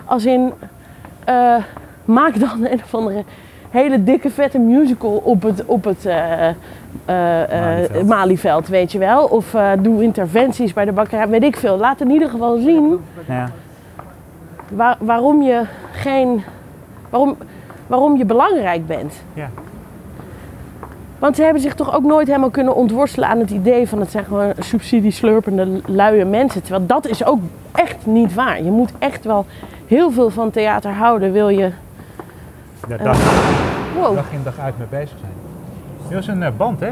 [0.05, 0.53] Als in,
[1.25, 1.55] eh,
[2.05, 3.23] maak dan een of andere
[3.69, 6.47] hele dikke vette musical op het, op het eh,
[7.05, 8.67] eh, Malieveld.
[8.67, 9.25] Weet je wel.
[9.25, 11.77] Of doe interventies bij de bakkerij, weet ik veel.
[11.77, 13.49] Laat in ieder geval zien Ja.
[14.69, 16.43] Waar- waarom je geen.
[17.09, 17.37] Waarom,
[17.87, 19.13] waarom je belangrijk bent.
[19.33, 19.49] Ja.
[21.19, 24.11] Want ze hebben zich toch ook nooit helemaal kunnen ontworstelen aan het idee van het
[24.11, 26.61] zijn gewoon subsidieslurpende luie mensen.
[26.61, 27.39] Terwijl dat is ook
[27.71, 28.63] echt niet waar.
[28.63, 29.45] Je moet echt wel
[29.87, 31.71] heel veel van theater houden, wil je.
[32.87, 33.17] Daar dag,
[33.95, 36.15] Wow, dag in dag uit mee bezig zijn.
[36.15, 36.91] Was een eh, band, hè?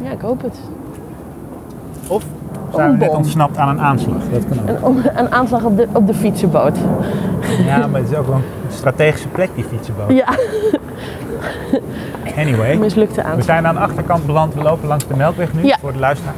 [0.00, 0.58] ja, ik hoop het.
[2.08, 2.24] Of
[2.74, 4.22] zijn we net ontsnapt aan een aanslag?
[4.32, 4.96] Dat kan ook.
[4.96, 6.76] Een, een aanslag op de, op de fietsenboot.
[7.64, 10.10] Ja, maar het is ook wel een strategische plek, die fietsenboot.
[10.10, 10.26] Ja,
[12.36, 13.44] Anyway, mislukte we aanslag.
[13.44, 14.54] zijn aan de achterkant beland.
[14.54, 15.76] We lopen langs de Melkweg nu, Ja.
[15.80, 16.34] voor de luisteraar.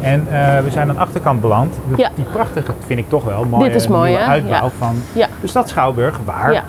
[0.00, 1.74] En eh, we zijn aan de achterkant beland.
[1.88, 2.10] Die- Ja.
[2.32, 4.70] Prachtige, vind ik toch wel, mooie Dit is mooi, nieuwe uitbouw Ja.
[4.78, 4.94] van
[5.40, 6.64] de stad Schouwburg, waar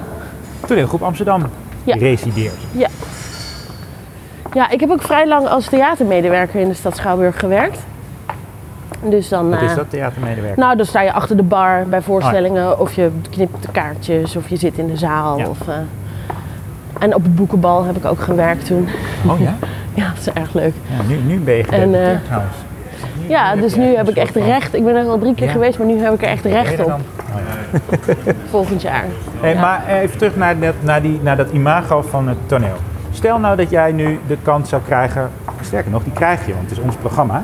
[0.68, 1.42] toneelgroep Amsterdam
[1.86, 2.56] resideert.
[2.72, 2.88] Ja.
[4.54, 7.80] ja, ik heb ook vrij lang als theatermedewerker in de stad Schouwburg gewerkt.
[9.10, 10.60] Dus dan, Wat eh, is dat, theatermedewerker?
[10.60, 14.50] Nou, dan sta je achter de bar bij voorstellingen, of je knipt de kaartjes, of
[14.50, 15.38] je zit in de zaal.
[15.38, 15.48] Ja.
[15.48, 15.76] Of, eh,
[17.00, 18.88] en op het boekenbal heb ik ook gewerkt toen.
[19.28, 19.56] Oh ja?
[19.94, 20.74] Ja, dat is erg leuk.
[20.98, 22.56] ja nu, nu ben je gedeputeerd eh, trouwens.
[23.28, 24.74] Ja, dus nu heb ik echt recht.
[24.76, 25.52] Ik ben er al drie keer Ja.
[25.52, 26.86] geweest, maar nu heb ik er echt recht op?
[26.88, 26.96] Oh,
[28.50, 29.04] volgend jaar.
[29.40, 29.60] Hey, Ja.
[29.62, 32.76] Maar even terug naar dat, naar, die, naar dat imago van het toneel.
[33.12, 35.30] Stel nou dat jij nu de kans zou krijgen,
[35.62, 37.44] sterker nog, die krijg je, want het is ons programma.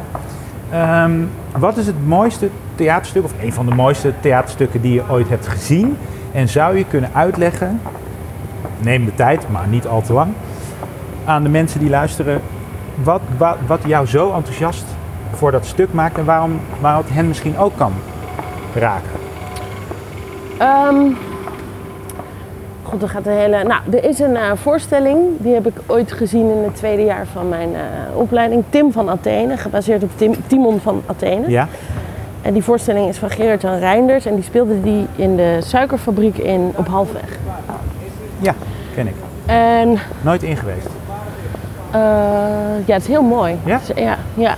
[0.74, 1.12] Ehm,
[1.58, 5.48] wat is het mooiste theaterstuk, of een van de mooiste theaterstukken die je ooit hebt
[5.48, 5.98] gezien?
[6.32, 7.82] En zou je kunnen uitleggen,
[8.80, 10.34] neem de tijd, maar niet al te lang,
[11.26, 12.42] aan de mensen die luisteren,
[13.04, 13.22] wat,
[13.68, 14.86] wat, jou zo enthousiast
[15.32, 17.94] voor dat stuk maakt en waarom, waarom het hen misschien ook kan
[18.74, 19.12] raken?
[20.58, 21.33] Ehm
[22.94, 23.64] God, er gaat een hele.
[23.64, 27.26] Nou, er is een eh, voorstelling, die heb ik ooit gezien in het tweede jaar
[27.34, 28.64] van mijn eh, opleiding.
[28.70, 31.50] Tim van Athene, gebaseerd op Tim, Timon van Athene.
[31.50, 31.68] Ja?
[32.42, 36.38] En die voorstelling is van Gerard Jan Reinders en die speelde die in de suikerfabriek
[36.38, 37.38] in, op Halfweg.
[38.40, 38.54] Ja,
[38.96, 39.16] ken ik.
[39.46, 40.88] En Nooit in geweest.
[41.92, 42.00] eh,
[42.86, 43.58] ja, het is heel mooi.
[43.66, 43.80] Ja?
[43.96, 44.56] Ja, ja.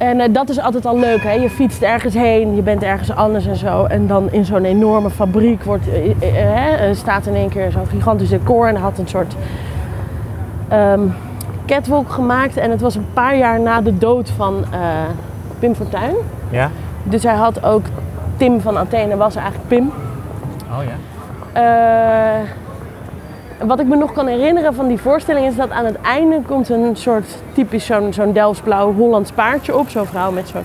[0.00, 1.32] En eh, dat is altijd al leuk, hè?
[1.32, 3.84] Je fietst ergens heen, je bent ergens anders en zo.
[3.84, 5.84] En dan in zo'n enorme fabriek wordt,
[6.20, 9.34] eh, eh, staat in één keer zo'n gigantisch decor en had een soort
[10.68, 11.00] ehm,
[11.66, 12.56] catwalk gemaakt.
[12.56, 14.64] En het was een paar jaar na de dood van
[15.58, 16.14] Pim Fortuyn.
[16.50, 16.70] Ja?
[17.02, 17.82] Dus hij had ook,
[18.36, 19.92] Tim van Athene was eigenlijk Pim.
[20.70, 20.96] Oh ja.
[23.66, 26.68] Wat ik me nog kan herinneren van die voorstelling is dat aan het einde komt
[26.68, 29.88] een soort typisch zo'n zo'n Delftsblauw Hollands paardje op.
[29.88, 30.64] Zo'n vrouw met zo'n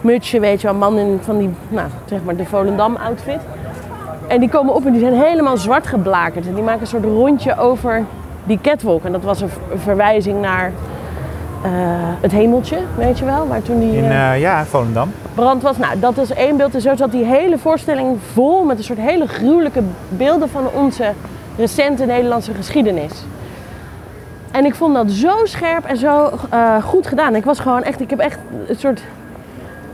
[0.00, 3.40] mutsje, weet je wel, een man in van die, nou, zeg maar de Volendam outfit.
[4.26, 6.46] En die komen op en die zijn helemaal zwart geblakerd.
[6.46, 8.04] En die maken een soort rondje over
[8.44, 9.04] die catwalk.
[9.04, 10.72] En dat was een verwijzing naar
[11.62, 11.70] eh,
[12.20, 13.96] het hemeltje, weet je wel, waar toen die...
[13.96, 15.12] In eh, eh, ja, Volendam.
[15.34, 15.76] brand was.
[15.76, 16.74] Nou, dat is één beeld.
[16.74, 21.12] En zo zat die hele voorstelling vol met een soort hele gruwelijke beelden van onze
[21.56, 23.12] recente Nederlandse geschiedenis.
[24.50, 27.34] En ik vond dat zo scherp en zo eh, goed gedaan.
[27.34, 29.02] Ik was gewoon echt, ik heb echt een soort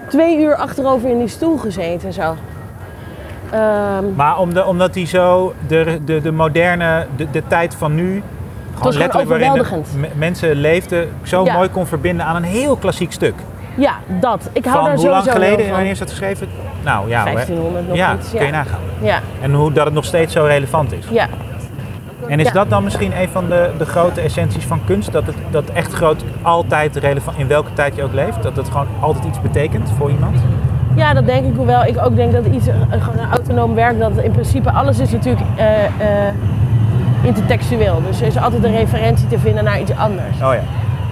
[0.08, 2.34] twee uur achterover in die stoel gezeten zo.
[3.50, 7.94] Ehm, Maar om de, omdat hij zo de, de, de moderne, de, de tijd van
[7.94, 8.04] nu,
[8.74, 9.84] gewoon gewoon letterlijk waarin
[10.16, 11.52] mensen leefden, zo Ja.
[11.54, 13.34] mooi kon verbinden aan een heel klassiek stuk.
[13.74, 14.48] ja, dat.
[14.52, 16.48] Ik hou Van daar hoe lang geleden, wanneer is dat geschreven?
[16.84, 18.30] Nou ja, hoe- 1500 nog ja, iets.
[18.30, 18.50] kun je Ja.
[18.50, 18.80] nagaan.
[19.00, 21.06] Ja, En hoe dat het nog steeds zo relevant is.
[21.10, 21.28] ja.
[22.28, 22.52] En is Ja.
[22.52, 25.12] dat dan misschien een van de, de grote essenties van kunst?
[25.12, 28.42] Dat het dat echt groot altijd relevant, in welke tijd je ook leeft?
[28.42, 30.36] Dat het gewoon altijd iets betekent voor iemand?
[30.94, 31.56] Ja, dat denk ik.
[31.56, 34.98] Hoewel ik ook denk dat iets, een, gewoon een autonoom werk, dat in principe alles
[34.98, 36.34] is natuurlijk eh, eh,
[37.22, 38.02] intertextueel.
[38.06, 40.36] Dus er is altijd een referentie te vinden naar iets anders.
[40.42, 40.60] Oh ja.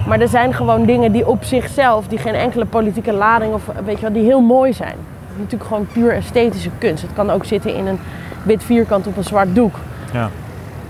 [0.07, 3.95] Maar er zijn gewoon dingen die op zichzelf, die geen enkele politieke lading of weet
[3.95, 4.95] je wel, die heel mooi zijn.
[5.37, 7.01] Natuurlijk gewoon puur esthetische kunst.
[7.01, 7.99] Het kan ook zitten in een
[8.43, 9.75] wit vierkant op een zwart doek.
[10.13, 10.29] ja.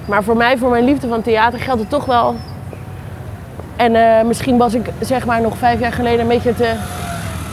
[0.05, 2.35] Maar voor mij, voor mijn liefde van theater, geldt het toch wel.
[3.75, 6.73] En eh, misschien was ik zeg maar nog vijf jaar geleden een beetje te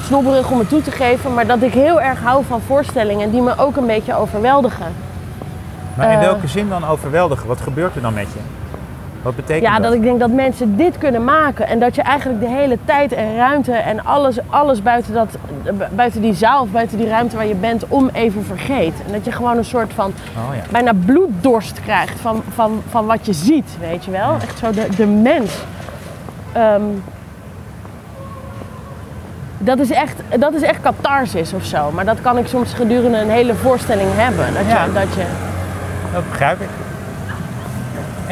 [0.04, 1.34] snobberig om het toe te geven.
[1.34, 4.86] Maar dat ik heel erg hou van voorstellingen die me ook een beetje overweldigen.
[5.94, 6.24] Maar in Eh.
[6.24, 7.46] welke zin dan overweldigen?
[7.48, 8.38] Wat gebeurt er dan met je?
[9.22, 9.82] Wat betekent Ja, dat?
[9.82, 11.66] dat ik denk dat mensen dit kunnen maken.
[11.66, 15.28] En dat je eigenlijk de hele tijd en ruimte en alles, alles buiten, dat,
[15.94, 18.94] buiten die zaal of buiten die ruimte waar je bent om even vergeet.
[19.06, 20.12] En dat je gewoon een soort van
[20.48, 20.62] Oh ja.
[20.70, 24.36] bijna bloeddorst krijgt van, van, van wat je ziet, weet je wel.
[24.42, 25.52] Echt zo de, de mens.
[26.52, 26.82] Ehm,
[29.58, 31.90] dat, is echt, dat is echt catharsis of zo.
[31.90, 34.46] Maar dat kan ik soms gedurende een hele voorstelling hebben.
[34.54, 34.86] Dat je, Ja.
[34.94, 35.24] dat je
[36.12, 36.68] Dat begrijp ik.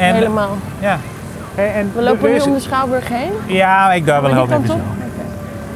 [0.07, 0.57] En, helemaal...
[0.79, 0.97] Ja.
[1.55, 3.31] En We lopen nu om de Schouwburg heen.
[3.45, 4.79] Ja, ik daar wel heel even zo.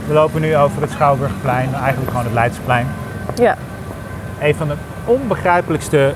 [0.07, 2.88] We lopen nu over het Schouwburgplein, eigenlijk gewoon het Leidsplein.
[3.35, 3.55] Ja.
[4.41, 4.73] Een van de
[5.05, 6.13] onbegrijpelijkste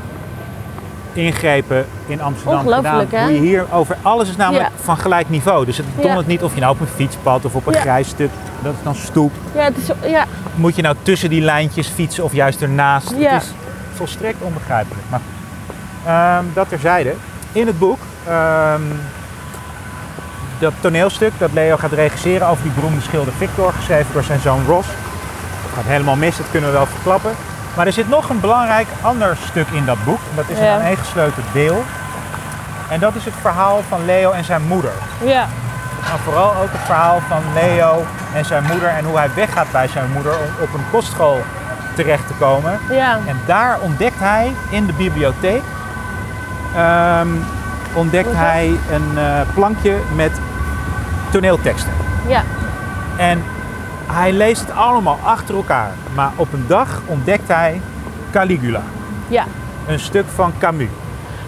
[1.14, 3.20] ingrepen in Amsterdam Ongelooflijk, gedaan.
[3.20, 3.24] hè?
[3.26, 4.84] Hoe je hier over alles is namelijk Ja.
[4.84, 5.66] van gelijk niveau.
[5.66, 6.02] Dus het Ja.
[6.02, 7.80] dondert niet of je nou op een fietspad of op een Ja.
[7.80, 8.30] grijs stuk,
[8.62, 9.32] dat is dan stoep.
[9.56, 13.14] Ja, het is, zo- ja, Moet je nou tussen die lijntjes fietsen of juist ernaast?
[13.18, 13.32] Ja.
[13.34, 13.52] Het is
[13.94, 15.04] volstrekt onbegrijpelijk.
[15.10, 15.20] Maar
[16.06, 17.14] ehm, dat terzijde.
[17.52, 18.82] In het boek, ehm,
[20.60, 24.66] dat toneelstuk dat Leo gaat regisseren over die beroemde schilder Victor, geschreven door zijn zoon
[24.66, 24.88] Ross.
[25.76, 27.32] Gaat helemaal mis, dat kunnen we wel verklappen.
[27.76, 30.20] Maar er zit nog een belangrijk ander stuk in dat boek.
[30.30, 31.84] En dat is een aaneengesloten deel.
[32.90, 34.92] En dat is het verhaal van Leo en zijn moeder.
[35.24, 35.48] ja,
[36.02, 39.88] Maar vooral ook het verhaal van Leo en zijn moeder en hoe hij weggaat bij
[39.88, 41.42] zijn moeder om op een kostschool
[41.96, 42.80] terecht te komen.
[42.90, 45.62] ja, En daar ontdekt hij in de bibliotheek
[46.76, 47.28] ehm,
[47.94, 50.32] ontdekt hij een eh, plankje met
[51.32, 51.92] toneelteksten.
[52.28, 52.44] ja,
[53.18, 53.44] En
[54.08, 55.92] hij leest het allemaal achter elkaar.
[56.16, 57.82] Maar op een dag ontdekt hij
[58.32, 58.82] Caligula,
[59.28, 59.46] ja.
[59.88, 60.88] een stuk van Camus.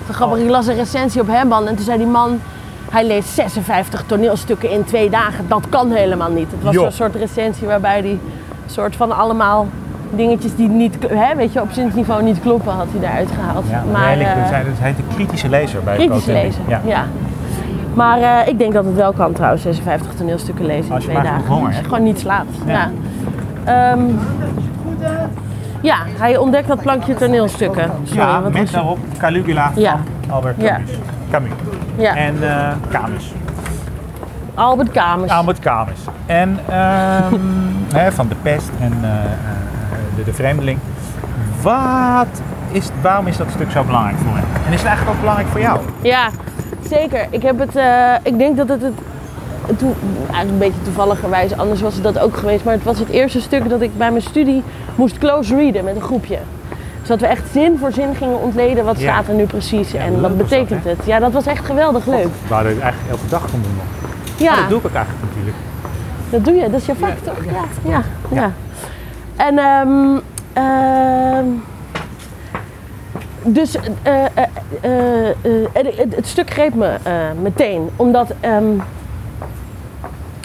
[0.07, 2.41] Zo grappig, ik las een recensie op Hemban en toen zei die man...
[2.89, 5.47] Hij leest 56 toneelstukken in twee dagen.
[5.47, 6.51] Dat kan helemaal niet.
[6.51, 8.19] Het was zo'n soort recensie waarbij hij
[8.65, 9.67] soort van allemaal
[10.15, 13.65] dingetjes die niet, hè, weet je, op zinsniveau niet kloppen, had hij eruit gehaald.
[13.69, 16.41] Ja, maar maar, eh, het heet een kritische lezer bij kritisch Cotelli.
[16.41, 16.61] lezen.
[16.67, 16.79] Ja.
[16.85, 17.03] Ja.
[17.93, 21.09] Maar eh, ik denk dat het wel kan trouwens, 56 toneelstukken lezen in Als je
[21.09, 21.47] twee maar dagen.
[21.47, 21.87] honger Als je hebt.
[21.93, 22.55] gewoon niet slaapt.
[22.65, 22.89] Ja.
[23.65, 23.91] Ja.
[23.91, 24.01] Ehm,
[25.81, 27.91] ja, hij ontdekt dat plankje toneelstukken.
[28.03, 29.97] Sorry, ja, met was daarop Caligula van Ja.
[30.29, 30.73] Albert Ja.
[30.73, 30.89] Camus.
[31.31, 31.49] Camus.
[31.95, 33.31] Ja, En eh Camus.
[34.55, 35.31] Albert Kamers.
[35.31, 35.99] Albert Camus.
[36.25, 37.35] En ehm,
[38.15, 38.93] van de pest en
[40.23, 40.79] de, de vreemdeling.
[41.61, 44.45] Wat is, waarom is dat stuk zo belangrijk voor hem?
[44.65, 45.79] En is het eigenlijk ook belangrijk voor jou?
[46.01, 46.29] Ja,
[46.89, 47.27] zeker.
[47.29, 48.93] Ik heb het, eh, ik denk dat het het,
[49.67, 52.99] het toen, eigenlijk een beetje toevalligerwijs, anders was het dat ook geweest, maar het was
[52.99, 54.63] het eerste stuk dat ik bij mijn studie
[54.95, 56.37] moest close readen met een groepje.
[56.99, 59.11] Dus dat we echt zin voor zin gingen ontleden, wat Ja.
[59.13, 61.05] staat er nu precies en wat dat, betekent het.
[61.05, 62.27] Ja, dat was echt geweldig leuk.
[62.47, 64.09] We hadden het eigenlijk elke dag konden doen.
[64.37, 65.55] Ja, Maar dat doe ik ook eigenlijk natuurlijk.
[66.29, 67.43] dat doe je, dat is je vak toch?
[67.45, 68.01] Ja, ja,
[68.41, 68.51] ja.
[69.35, 70.17] En ehm,
[70.53, 71.45] ehm,
[73.43, 74.43] dus eh, eh,
[74.81, 75.35] eh,
[75.73, 76.95] het, het- stuk greep me
[77.41, 78.73] meteen, omdat ehm,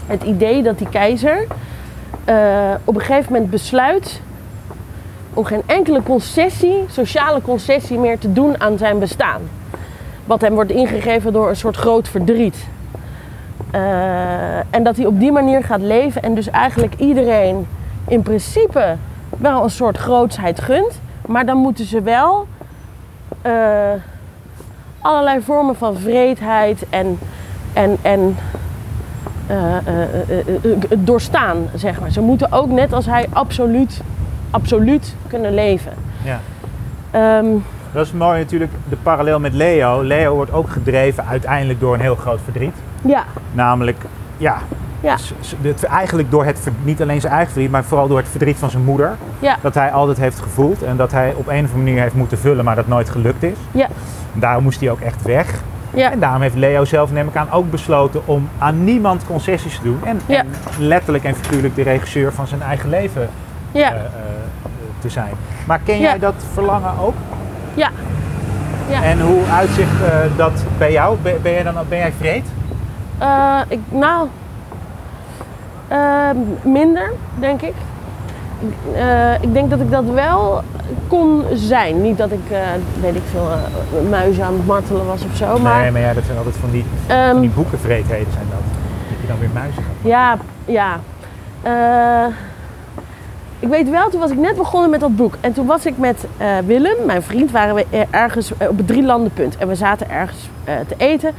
[0.06, 1.46] het idee dat die keizer
[2.84, 4.20] op een gegeven moment besluit
[5.34, 9.40] om geen enkele concessie, sociale concessie meer te doen aan zijn bestaan.
[10.24, 12.56] Wat hem wordt ingegeven door een soort groot verdriet.
[14.70, 17.66] En dat hij op die manier gaat leven en dus eigenlijk iedereen
[18.08, 18.96] in principe
[19.38, 21.00] wel een soort grootsheid gunt.
[21.26, 22.46] Maar dan moeten ze wel
[23.42, 23.52] eh,
[25.00, 27.18] allerlei vormen van vreedheid en,
[27.72, 28.36] en, en
[29.46, 30.46] eh, eh,
[30.98, 32.10] doorstaan, zeg maar.
[32.10, 34.00] Ze moeten ook net als hij absoluut,
[34.50, 35.92] absoluut kunnen leven.
[36.24, 36.40] Ja.
[37.10, 37.46] Ehm,
[37.92, 40.02] Dat is mooi natuurlijk, de parallel met Leo.
[40.02, 42.74] Leo wordt ook gedreven uiteindelijk door een heel groot verdriet.
[43.00, 44.04] ja, Namelijk,
[44.36, 44.56] ja,
[45.00, 45.16] ja,
[45.62, 48.70] het- eigenlijk door het, niet alleen zijn eigen verdriet, maar vooral door het verdriet van
[48.70, 49.16] zijn moeder.
[49.38, 52.14] ja, Dat hij altijd heeft gevoeld en dat hij op een of andere manier heeft
[52.14, 53.56] moeten vullen, maar dat nooit gelukt is.
[53.70, 53.86] ja,
[54.34, 55.62] En daarom moest hij ook echt weg.
[55.94, 56.10] ja.
[56.12, 59.82] En daarom heeft Leo zelf, neem ik aan, ook besloten om aan niemand concessies te
[59.82, 60.00] doen.
[60.04, 60.38] En, Ja.
[60.38, 60.46] en
[60.78, 63.28] letterlijk en figuurlijk de regisseur van zijn eigen leven
[63.72, 63.92] ja.
[63.92, 64.06] eh, eh,
[64.98, 65.32] te zijn.
[65.66, 67.14] Maar ken jij dat verlangen ook?
[67.74, 67.90] ja.
[68.90, 69.02] Ja.
[69.02, 71.16] En hoe uitzicht eh, dat bij jou?
[71.22, 72.44] Ben, ben, jij dan, ben jij vreed?
[73.18, 74.28] Eh, ik, nou,
[75.88, 77.74] ehm, minder, denk ik.
[78.94, 80.62] Eh, ik denk dat ik dat wel
[81.08, 82.02] kon zijn.
[82.02, 82.58] Niet dat ik, eh,
[83.00, 85.52] weet ik veel, eh, muizen aan het martelen was of zo.
[85.52, 88.58] Nee, maar ja, dat zijn altijd van die, van die boekenvreedheden zijn dat.
[89.10, 89.92] Dat je dan weer muizen gaat.
[90.10, 90.98] ja, ja.
[91.62, 92.26] Eh,
[93.58, 95.34] ik weet wel, toen was ik net begonnen met dat boek.
[95.40, 98.76] En toen was ik met eh, Willem, mijn vriend, waren we eh, ergens eh, op
[98.76, 99.56] het drielandenpunt.
[99.56, 101.30] En we zaten ergens eh, te eten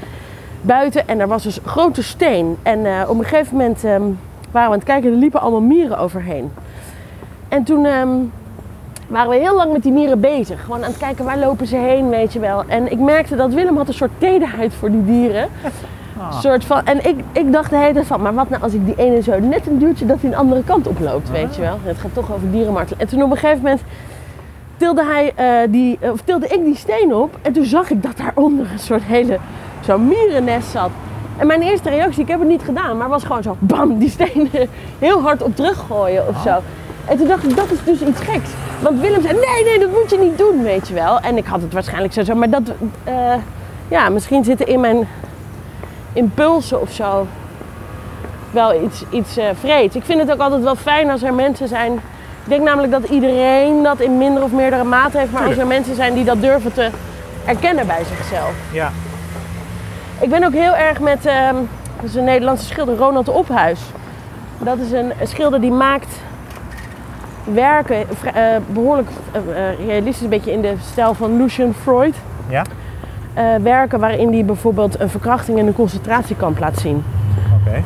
[0.68, 2.58] buiten en er was dus een grote steen.
[2.64, 4.18] En eh, op een gegeven moment ehm, waren
[4.52, 6.52] we aan het kijken en er liepen allemaal mieren overheen.
[7.48, 8.10] En toen ehm,
[9.08, 10.64] waren we heel lang met die mieren bezig.
[10.64, 12.64] Gewoon aan het kijken waar lopen ze heen, weet je wel.
[12.68, 15.48] En ik merkte dat Willem had een soort tederheid voor die dieren.
[16.20, 16.40] Ah.
[16.40, 18.86] Soort van, en ik, ik dacht de hele tijd van, maar wat nou als ik
[18.86, 21.80] die ene zo net een duwtje dat hij een andere kant oploopt, weet je wel.
[21.84, 23.00] Het gaat toch over dierenmartelen.
[23.00, 23.82] En toen op een gegeven moment
[24.78, 28.18] tilde, hij, eh, die, of tilde ik die steen op en toen zag ik dat
[28.18, 29.38] daaronder een soort hele,
[29.88, 30.90] zo'n mierennest zat.
[31.38, 34.10] En mijn eerste reactie, ik heb het niet gedaan, maar was gewoon zo, bam, die
[34.10, 34.50] steen
[35.00, 36.56] heel hard op teruggooien of zo.
[37.06, 38.50] En toen dacht ik, dat is dus iets geks.
[38.82, 41.20] Want Willem zei, nee, nee, dat moet je niet doen, weet je wel.
[41.20, 42.62] En ik had het waarschijnlijk zo, zo maar dat,
[43.04, 43.34] eh,
[43.88, 45.08] ja, misschien zitten in mijn
[46.14, 47.28] impulsen of zo
[48.52, 49.96] wel iets, iets eh vreeds.
[49.96, 51.94] Ik vind het ook altijd wel fijn als er mensen zijn.
[52.44, 55.32] Ik denk namelijk dat iedereen dat in minder of meerdere mate heeft.
[55.32, 56.90] Maar als er mensen zijn die dat durven te
[57.46, 58.54] erkennen bij zichzelf.
[58.72, 58.92] Ja.
[60.20, 61.56] Ik ben ook heel erg met, ehm
[62.02, 63.80] dat is een Nederlandse schilder, Ronald Ophuis.
[64.58, 66.20] Dat is een schilder die maakt
[67.44, 67.96] werken
[68.34, 72.16] eh, behoorlijk eh, eh, realistisch, een beetje in de stijl van Lucian Freud.
[72.48, 72.62] Ja?
[73.62, 77.04] Werken waarin hij bijvoorbeeld een verkrachting in een concentratiekamp laat zien.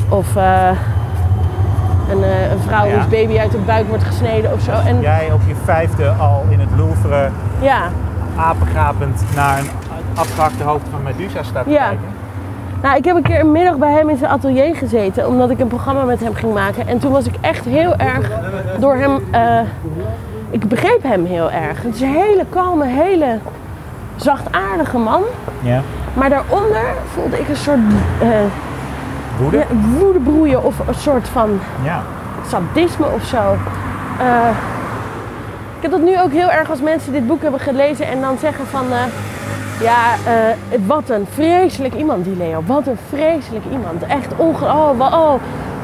[0.09, 2.91] Of een, een vrouw Ja.
[2.93, 4.71] wiens baby uit de buik wordt gesneden of zo.
[4.71, 7.29] En Jij op je vijfde al in het Louvre
[7.61, 7.81] ja,
[8.35, 9.69] apengapend naar een
[10.15, 11.87] afgehakte hoofd van Medusa staat te Ja.
[11.87, 12.07] kijken.
[12.81, 15.59] Nou, ik heb een keer een middag bij hem in zijn atelier gezeten, omdat ik
[15.59, 16.87] een programma met hem ging maken.
[16.87, 18.29] En toen was ik echt heel erg
[18.79, 19.23] door hem.
[19.31, 19.59] eh,
[20.49, 21.81] ik begreep hem heel erg.
[21.83, 23.37] Het is een hele kalme, hele
[24.15, 25.21] zachtaardige man.
[25.59, 25.81] Ja.
[26.13, 26.81] Maar daaronder
[27.13, 27.79] voelde ik een soort
[28.21, 28.27] eh,
[29.39, 29.57] Woede?
[29.57, 29.65] ja,
[29.99, 32.01] woede broeien of een soort van Ja.
[32.47, 33.37] sadisme of zo.
[34.19, 34.49] Eh,
[35.77, 38.37] ik heb dat nu ook heel erg als mensen dit boek hebben gelezen en dan
[38.37, 38.85] zeggen van...
[39.81, 40.33] ja, eh,
[40.85, 42.63] wat een vreselijk iemand die Leo.
[42.65, 44.03] Wat een vreselijk iemand.
[44.07, 44.65] Echt onge...
[44.65, 45.33] Oh, oh.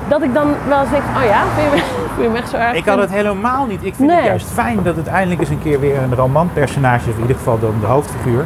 [0.07, 1.83] Dat ik dan wel eens denk oh ja, vind je,
[2.17, 2.73] vind je echt zo erg?
[2.75, 3.83] Ik had het helemaal niet.
[3.85, 7.15] Ik vind het juist fijn dat het eindelijk eens een keer weer een romanpersonage, of
[7.15, 8.45] in ieder geval dan de hoofdfiguur,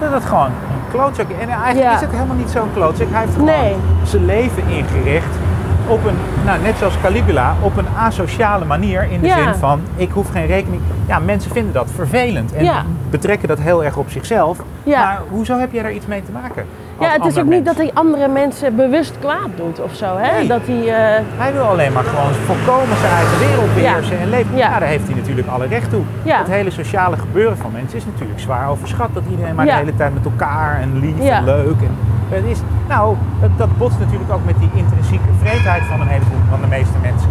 [0.00, 1.36] dat het gewoon een klootzak is.
[1.40, 1.94] En eigenlijk Ja.
[1.94, 3.06] is het helemaal niet zo'n klootzak.
[3.10, 3.56] Hij heeft Nee.
[3.56, 5.34] gewoon zijn leven ingericht
[5.86, 9.06] op een, nou net zoals Caligula, op een asociale manier.
[9.10, 9.34] In de Ja.
[9.42, 10.82] zin van, ik hoef geen rekening...
[11.06, 12.82] Ja, mensen vinden dat vervelend en Ja.
[13.10, 14.58] betrekken dat heel erg op zichzelf.
[14.84, 15.04] Ja.
[15.04, 16.64] Maar hoezo heb jij daar iets mee te maken?
[17.00, 20.16] Ja, het is ook niet dat hij andere mensen bewust kwaad doet of zo.
[20.16, 20.36] Hè?
[20.38, 20.48] Nee.
[20.48, 20.80] Dat hij...
[20.80, 24.56] eh, Hij wil alleen maar gewoon volkomen zijn eigen wereld beheersen en leven.
[24.56, 24.78] Ja.
[24.78, 26.02] Daar heeft hij natuurlijk alle recht toe.
[26.24, 29.08] Het hele sociale gebeuren van mensen is natuurlijk zwaar overschat.
[29.12, 31.80] Dat iedereen maar de hele tijd met elkaar en lief en leuk.
[31.80, 31.96] En,
[32.30, 33.16] het is, nou,
[33.56, 37.28] dat, botst natuurlijk ook met die intrinsieke vreedheid van een heleboel van de meeste mensen.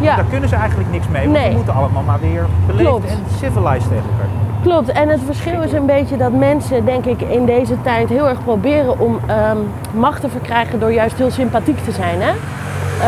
[0.00, 0.16] ja.
[0.16, 1.48] Daar kunnen ze eigenlijk niks mee, want Nee.
[1.48, 3.06] we moeten allemaal maar weer beleefd Klopt.
[3.10, 4.28] en civilized tegen elkaar.
[4.62, 8.28] Klopt, en het verschil is een beetje dat mensen, denk ik, in deze tijd heel
[8.28, 9.56] erg proberen om ehm,
[9.94, 12.20] macht te verkrijgen door juist heel sympathiek te zijn.
[12.20, 12.28] Hè?
[12.30, 12.36] Eh,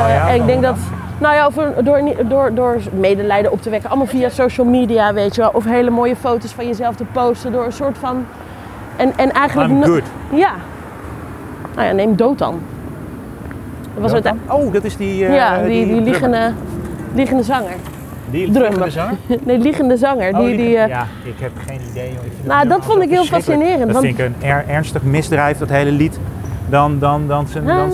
[0.02, 0.76] Oh ja, en ik denk dat,
[1.18, 5.34] nou ja, over, door, door, door medelijden op te wekken, allemaal via social media, weet
[5.34, 8.24] je wel, of hele mooie foto's van jezelf te posten, door een soort van.
[8.96, 9.70] En, en eigenlijk.
[9.70, 10.02] I'm good.
[10.30, 10.50] Ja.
[11.74, 12.60] Nou ja, neem dood dan.
[13.94, 15.26] Dat was het, Oh, dat is die...
[15.26, 16.04] eh, ja, die, die, drummer.
[16.10, 16.52] liggende,
[17.14, 17.72] liggende zanger.
[18.30, 18.62] Die drummer.
[18.70, 19.16] liggende zanger?
[19.46, 20.32] Nee, liggende zanger.
[20.32, 22.10] Oh, die, die, eh, ja, ik heb geen idee.
[22.10, 25.58] Ik Nou, dat vond ik heel fascinerend, Dat want- vind ik een er- ernstig misdrijf,
[25.58, 26.18] dat hele lied.
[26.68, 27.86] Dan, dan, dan zijn, na,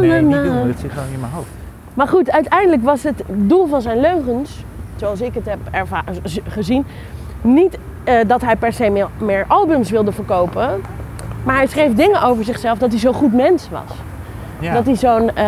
[0.00, 1.48] Nee, niet doen, dat zit gewoon in mijn hoofd.
[1.94, 4.64] Maar goed, uiteindelijk was het doel van zijn leugens,
[4.96, 5.58] zoals ik het heb
[6.48, 6.84] gezien,
[7.40, 10.70] niet eh, dat hij per se meer, meer albums wilde verkopen.
[11.46, 13.96] Maar hij schreef dingen over zichzelf dat hij zo'n goed mens was.
[14.58, 14.72] Ja.
[14.74, 15.28] Dat hij zo'n.
[15.28, 15.44] eh,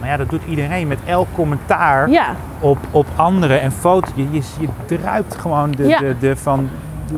[0.00, 2.26] Maar ja, dat doet iedereen met elk commentaar ja,
[2.60, 4.10] op, op anderen en foto's.
[4.14, 5.98] Je, je, je druipt gewoon de, Ja.
[5.98, 6.68] de, de van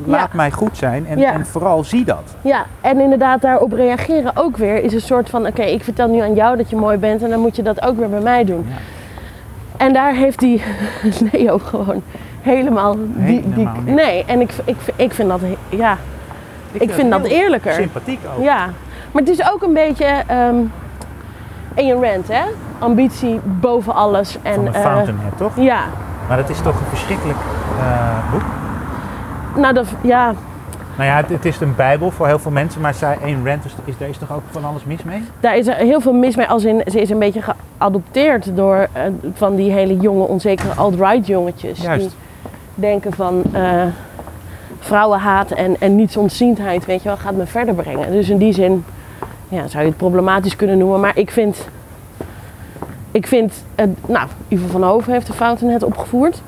[0.04, 2.34] laat mij goed zijn en, en vooral zie dat.
[2.42, 6.20] ja, en inderdaad daarop reageren ook weer is een soort van: oké, ik vertel nu
[6.20, 8.44] aan jou dat je mooi bent en dan moet je dat ook weer bij mij
[8.44, 8.66] doen.
[8.68, 8.74] Ja.
[9.76, 10.62] En daar heeft die
[11.32, 12.02] Leo gewoon
[12.42, 12.96] helemaal.
[12.96, 14.02] Die, die, Helemaal niks.
[14.04, 15.40] nee, en ik, ik, ik vind dat.
[15.68, 15.98] Ja,
[16.72, 17.72] ik vind dat eerlijker.
[17.72, 18.44] Sympathiek ook.
[18.44, 18.70] Ja,
[19.12, 20.56] maar het is ook een beetje ehm
[21.76, 22.42] Ayn Rand, hè?
[22.78, 24.38] Ambitie boven alles.
[24.42, 25.52] En, Van de eh, Fountainhead, toch?
[25.56, 25.84] ja,
[26.28, 27.38] Maar dat is toch een verschrikkelijk
[27.78, 28.42] eh, boek?
[29.56, 30.34] nou dat, ja,
[30.96, 33.64] Nou ja, het, het is een bijbel voor heel veel mensen, maar zij, Ayn Rand,
[33.64, 35.22] is, is, daar is toch ook van alles mis mee?
[35.40, 36.46] daar is er heel veel mis mee.
[36.46, 37.42] Als in, ze is een beetje
[37.76, 39.02] geadopteerd door eh,
[39.34, 41.80] van die hele jonge, onzekere alt-right jongetjes.
[41.80, 42.00] Juist.
[42.00, 42.10] Die
[42.74, 43.42] denken van
[44.78, 48.12] vrouwenhaat en, en nietsonziendheid, weet je wel, gaat me verder brengen.
[48.12, 48.84] Dus in die zin
[49.48, 51.00] ja, zou je het problematisch kunnen noemen.
[51.00, 51.68] Maar ik vind,
[53.10, 56.42] ik vind eh, nou, Ivo van Hoven heeft de Fountainhead opgevoerd.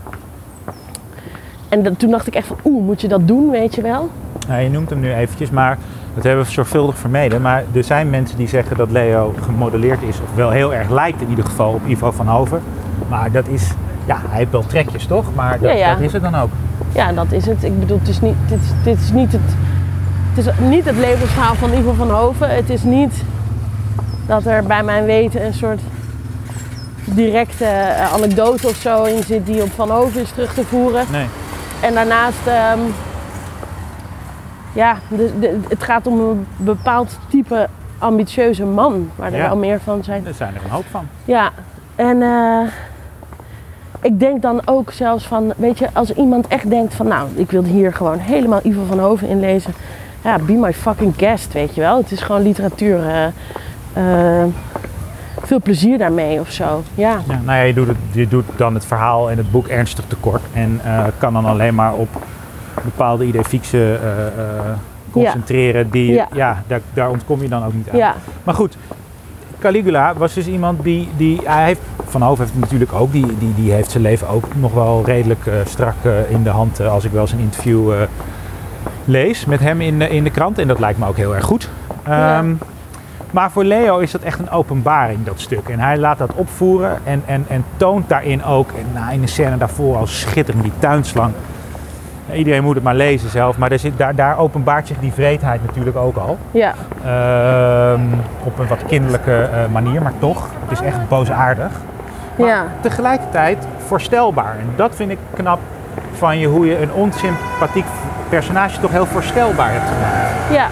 [1.68, 4.10] En toen dacht ik echt van, oeh, moet je dat doen, weet je wel?
[4.48, 5.78] Nou, je noemt hem nu eventjes, maar
[6.14, 7.42] dat hebben we zorgvuldig vermeden.
[7.42, 11.20] Maar er zijn mensen die zeggen dat Leo gemodelleerd is, of wel heel erg lijkt
[11.20, 12.62] in ieder geval op Ivo van Hoven.
[13.08, 13.70] Maar dat is,
[14.08, 15.34] ja, hij heeft wel trekjes toch?
[15.34, 15.92] Maar dat, Ja, ja.
[15.92, 16.50] dat is het dan ook.
[16.92, 17.64] Ja, dat is het.
[17.64, 19.40] Ik bedoel, het is niet, dit, is- dit is niet het,
[20.34, 22.48] het is niet het levensverhaal van Ivo van Hoven.
[22.54, 23.22] Het is niet
[24.26, 25.80] dat er bij mijn weten een soort
[27.04, 31.04] directe eh, anekdote of zo in zit die op Van Hoven is terug te voeren.
[31.10, 31.26] Nee.
[31.80, 32.78] En daarnaast, ehm,
[34.72, 39.46] ja, de, de- het gaat om een bepaald type ambitieuze man, waar er Ja.
[39.46, 40.26] wel meer van zijn.
[40.26, 41.06] Er zijn er een hoop van.
[41.24, 41.50] Ja,
[41.94, 42.58] en eh,
[44.02, 47.50] ik denk dan ook zelfs van, weet je, als iemand echt denkt van, nou, ik
[47.50, 49.74] wil hier gewoon helemaal Ivo van Hoven inlezen.
[50.24, 51.96] Ja, be my fucking guest, weet je wel.
[51.96, 52.98] Het is gewoon literatuur.
[53.06, 53.26] eh,
[53.92, 54.46] eh,
[55.42, 56.82] veel plezier daarmee of zo.
[56.94, 59.66] Ja, Ja, nou ja, je doet, het, je doet dan het verhaal en het boek
[59.66, 60.42] ernstig tekort.
[60.52, 62.08] En eh, kan dan alleen maar op
[62.84, 64.08] bepaalde idee fixen eh,
[65.10, 65.90] concentreren.
[65.90, 66.28] Die, ja.
[66.32, 66.62] Ja.
[66.66, 67.96] daar, daar ontkom je dan ook niet aan.
[67.98, 68.76] Ja, Maar goed,
[69.58, 73.26] Caligula was dus iemand die, die hij heeft, Van Hoofd heeft het natuurlijk ook, die,
[73.38, 76.80] die, die heeft zijn leven ook nog wel redelijk eh, strak eh, in de hand
[76.80, 77.92] eh, als ik wel eens een interview
[79.04, 80.58] lees met hem in, in de krant.
[80.58, 81.70] En dat lijkt me ook heel erg goed.
[82.06, 82.38] Ja.
[82.38, 82.54] Ehm,
[83.30, 85.68] Maar voor Leo is dat echt een openbaring, dat stuk.
[85.68, 89.26] En hij laat dat opvoeren en, en, en toont daarin ook, en nou, in de
[89.26, 91.32] scène daarvoor al schitterend, die tuinslang.
[92.32, 95.60] Iedereen moet het maar lezen zelf, maar er zit, daar, daar openbaart zich die vreedheid
[95.66, 96.38] natuurlijk ook al.
[96.50, 96.74] ja,
[97.04, 98.00] Ehm,
[98.44, 100.48] op een wat kinderlijke eh, manier, maar toch.
[100.68, 101.70] Het is echt boosaardig.
[102.36, 104.56] Maar ja, tegelijkertijd voorstelbaar.
[104.60, 105.58] En dat vind ik knap
[106.12, 107.84] van je, hoe je een onsympathiek
[108.28, 110.52] personage toch heel voorstelbaar hebt gemaakt.
[110.52, 110.66] ja,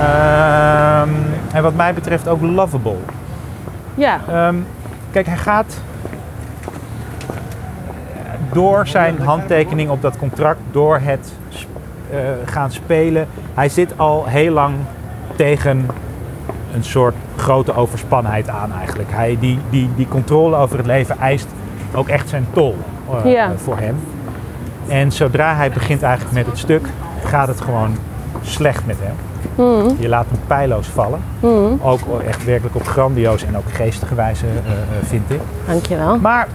[0.00, 1.08] Ehm,
[1.52, 2.96] en wat mij betreft ook lovable.
[3.94, 4.54] ja, Ehm,
[5.10, 5.80] kijk, hij gaat
[8.52, 11.32] door zijn handtekening op dat contract, door het
[12.10, 13.26] eh, gaan spelen.
[13.54, 14.74] Hij zit al heel lang
[15.36, 15.86] tegen
[16.74, 19.08] een soort grote overspannenheid aan eigenlijk.
[19.12, 21.46] Hij, die, die, die controle over het leven eist
[21.94, 22.76] ook echt zijn tol
[23.24, 23.52] eh, Ja.
[23.56, 23.96] voor hem.
[24.88, 26.86] En zodra hij begint eigenlijk met het stuk,
[27.24, 27.96] gaat het gewoon
[28.42, 29.14] slecht met hem.
[29.54, 29.88] Mhm.
[29.98, 31.20] Je laat hem pijloos vallen.
[31.40, 31.72] Mhm.
[31.82, 34.72] Ook echt werkelijk op grandioos en ook geestige wijze, eh,
[35.02, 35.40] vind ik.
[35.66, 36.18] dankjewel.
[36.18, 36.48] Maar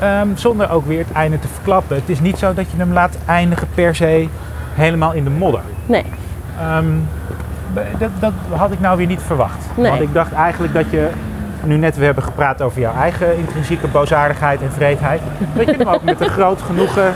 [0.00, 1.96] ehm, zonder ook weer het einde te verklappen.
[1.96, 4.28] Het is niet zo dat je hem laat eindigen per se
[4.74, 5.60] helemaal in de modder.
[5.86, 6.04] Nee,
[6.60, 6.84] Ehm,
[7.98, 9.66] dat, dat had ik nou weer niet verwacht.
[9.76, 9.90] Nee.
[9.90, 11.08] Want ik dacht eigenlijk dat je,
[11.64, 15.20] nu net we hebben gepraat over jouw eigen intrinsieke boosaardigheid en vreedheid,
[15.54, 17.14] dat je hem ook met een groot genoegen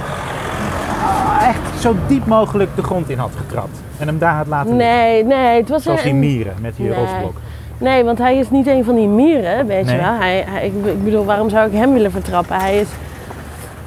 [1.48, 3.80] echt zo diep mogelijk de grond in had getrapt.
[3.98, 6.88] En hem daar had laten nee, nee, het was Zoals die een- mieren met die
[6.88, 6.98] Nee.
[6.98, 7.36] rotsblok.
[7.80, 9.94] Nee, want hij is niet een van die mieren, weet Nee.
[9.94, 10.12] je wel.
[10.12, 12.56] Hij, hij, ik, ik bedoel, waarom zou ik hem willen vertrappen?
[12.56, 12.88] Hij is...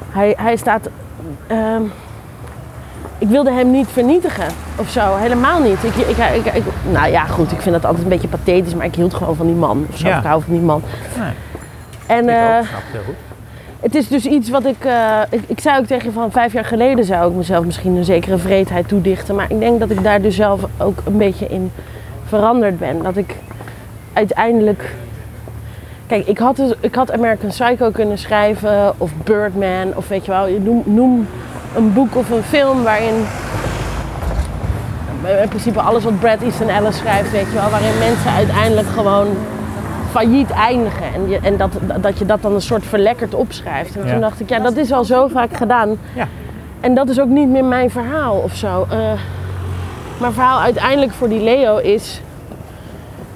[0.10, 0.90] Hij, hij staat...
[1.48, 1.82] ehm,
[3.18, 5.84] ik wilde hem niet vernietigen of zo, helemaal niet.
[5.84, 8.86] Ik, ik, ik, ik- nou ja, goed, ik vind dat altijd een beetje pathetisch, maar
[8.86, 9.86] ik hield gewoon van die man.
[9.92, 10.18] Of zo, Ja.
[10.18, 10.82] ik hou van die man.
[11.20, 11.32] Nee,
[12.18, 13.16] En ik eh, ook, snap het heel goed.
[13.80, 15.42] het is dus iets wat ik, eh, ik...
[15.48, 18.38] Ik zei ook tegen je van vijf jaar geleden zou ik mezelf misschien een zekere
[18.38, 19.36] vreedheid toedichten.
[19.36, 21.72] Maar ik denk dat ik daar dus zelf ook een beetje in
[22.28, 23.04] veranderd ben.
[23.04, 23.36] Dat ik
[24.14, 24.96] uiteindelijk...
[26.08, 30.32] Kijk, ik had, dus, ik had American Psycho kunnen schrijven of Birdman of weet je
[30.32, 30.48] wel.
[30.48, 31.28] je Noem, noem
[31.76, 33.26] een boek of een film waarin...
[35.42, 37.70] In principe alles wat Brad Easton Ellis schrijft, weet je wel.
[37.70, 39.28] Waarin mensen uiteindelijk gewoon
[40.12, 41.14] failliet eindigen.
[41.14, 43.96] En, je, en dat, dat je dat dan een soort verlekkerd opschrijft.
[43.96, 44.12] En Ja.
[44.12, 45.98] toen dacht ik, ja, dat is al zo vaak gedaan.
[46.14, 46.28] Ja.
[46.80, 48.88] En dat is ook niet meer mijn verhaal of zo.
[48.90, 48.98] Eh,
[50.18, 52.22] mijn verhaal uiteindelijk voor die Leo is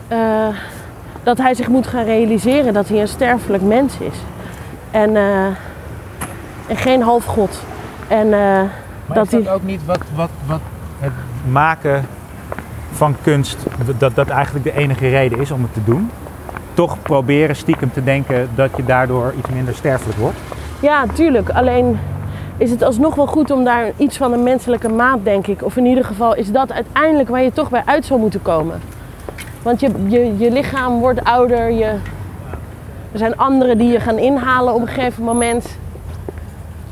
[0.08, 0.47] eh,
[1.24, 4.18] dat hij zich moet gaan realiseren dat hij een sterfelijk mens is.
[4.91, 5.45] En, eh,
[6.68, 7.64] en geen halfgod.
[8.08, 8.39] En eh,
[9.05, 10.62] Maar dat is dat ook niet wat, wat, wat
[10.99, 11.12] het
[11.49, 12.05] maken
[12.91, 13.58] van kunst,
[13.97, 16.12] dat dat eigenlijk de enige reden is om het te doen?
[16.74, 20.38] Toch proberen stiekem te denken dat je daardoor iets minder sterfelijk wordt?
[20.80, 21.49] Ja, tuurlijk.
[21.49, 21.99] Alleen
[22.58, 25.64] is het alsnog wel goed om daar iets van een menselijke maat, denk ik.
[25.64, 28.82] Of in ieder geval is dat uiteindelijk waar je toch bij uit zou moeten komen.
[29.62, 31.72] Want je, je, je lichaam wordt ouder.
[31.72, 31.86] Je,
[33.12, 35.78] er zijn anderen die je gaan inhalen op een gegeven moment.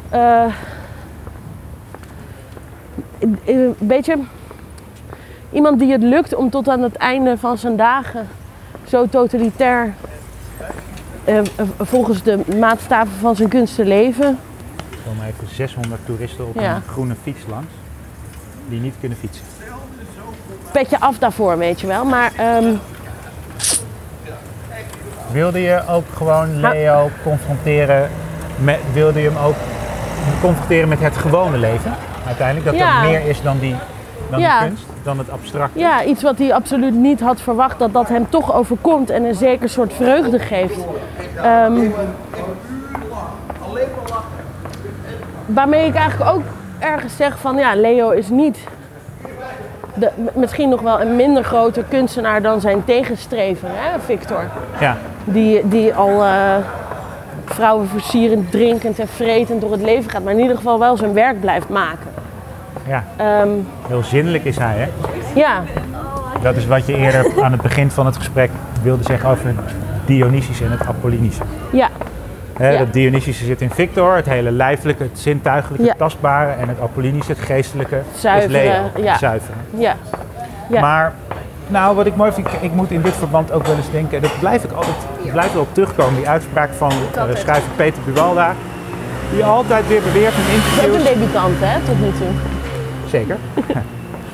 [0.10, 0.46] Eh,
[3.78, 4.20] weet je,
[5.52, 8.28] iemand die het lukt om tot aan het einde van zijn dagen
[8.88, 9.94] zo totalitair
[11.24, 11.42] eh,
[11.80, 14.26] volgens de maatstaven van zijn kunst te leven.
[14.26, 16.76] Er komen even 600 toeristen op Ja.
[16.76, 17.72] een groene fiets langs,
[18.70, 19.44] die niet kunnen fietsen.
[20.72, 22.06] Petje af daarvoor, weet je wel.
[22.06, 22.74] Maar ehm,
[25.32, 28.10] Wilde je ook gewoon Leo confronteren
[28.58, 29.56] met, wilde je hem ook
[30.42, 31.94] confronteren met het gewone leven?
[32.28, 33.04] Uiteindelijk, dat Ja.
[33.04, 33.76] er meer is dan die,
[34.30, 34.60] dan Ja.
[34.60, 35.80] die kunst, dan het abstracte.
[35.80, 39.36] ja, iets wat hij absoluut niet had verwacht, dat dat hem toch overkomt en een
[39.36, 40.78] zeker soort vreugde geeft.
[41.42, 41.80] Ehm,
[45.46, 46.44] waarmee ik eigenlijk ook
[46.80, 48.58] ergens zeg van ja, Leo is niet
[49.96, 54.44] de, misschien nog wel een minder grote kunstenaar dan zijn tegenstrever, hè, Victor.
[54.80, 54.98] Ja.
[55.24, 56.56] Die, die al eh,
[57.46, 61.14] vrouwen versierend, drinkend en vretend door het leven gaat, maar in ieder geval wel zijn
[61.14, 62.08] werk blijft maken.
[62.88, 63.50] ja, Ehm,
[63.88, 64.88] heel zinnelijk is hij, hè?
[65.40, 65.62] ja,
[66.42, 68.50] Dat is wat je eerder aan het begin van het gesprek
[68.82, 69.56] wilde zeggen over het
[70.06, 71.44] Dionysische en het Apollinische.
[71.72, 71.88] ja,
[72.58, 72.80] Hè, Ja.
[72.80, 76.52] Het Dionysische zit in Victor, het hele lijfelijke, het zintuigelijke, het tastbare.
[76.52, 79.18] En het Apollinische, het geestelijke, Zuivere, is Leo, het ja.
[79.18, 79.58] zuivere.
[79.78, 79.96] ja.
[80.70, 80.80] Ja.
[80.82, 81.14] Maar,
[81.68, 84.22] nou, wat ik mooi vind, ik moet in dit verband ook wel eens denken, en
[84.24, 84.96] dat blijf ik altijd,
[85.32, 88.54] blijf erop terugkomen, die uitspraak van uh, schrijver Peter Buwalda,
[89.34, 91.04] die altijd weer beweert in Ook een interviews.
[91.04, 92.28] debutant, hè, tot nu toe.
[93.10, 93.38] Zeker.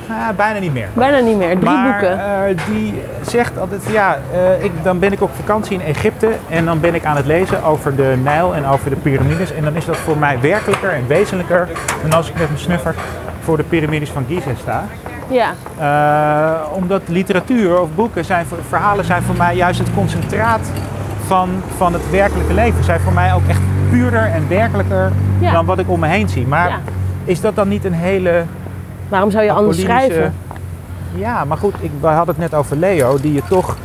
[0.08, 0.88] Ah, bijna niet meer.
[0.92, 1.58] Bijna niet meer.
[1.58, 2.18] Drie maar boeken.
[2.18, 6.64] eh, die zegt altijd, ja, eh, ik, dan ben ik op vakantie in Egypte en
[6.64, 9.52] dan ben ik aan het lezen over de Nijl en over de piramides.
[9.52, 11.68] En dan is dat voor mij werkelijker en wezenlijker
[12.02, 12.94] dan als ik met mijn snuffer
[13.42, 14.84] voor de piramides van Gizeh sta.
[15.28, 20.60] Ja, Eh, omdat literatuur of boeken, zijn, voor- verhalen zijn voor mij juist het concentraat
[21.26, 22.84] van, van het werkelijke leven.
[22.84, 25.52] Zijn voor mij ook echt puurder en werkelijker Ja.
[25.52, 26.46] dan wat ik om me heen zie.
[26.46, 26.78] Maar Ja.
[27.24, 28.44] is dat dan niet een hele
[29.12, 30.34] waarom zou je anders schrijven?
[31.14, 33.76] Ja, maar goed, ik, we hadden het net over Leo, die je toch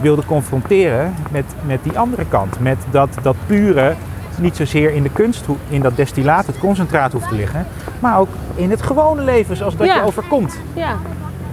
[0.00, 2.60] wilde confronteren met, met die andere kant.
[2.60, 3.94] Met dat, dat pure
[4.38, 7.66] niet zozeer in de kunst, hoe- in dat destillaat, het concentraat hoeft te liggen.
[8.00, 9.94] Maar ook in het gewone leven, zoals dat Ja.
[9.94, 10.56] je overkomt.
[10.72, 10.94] Ja,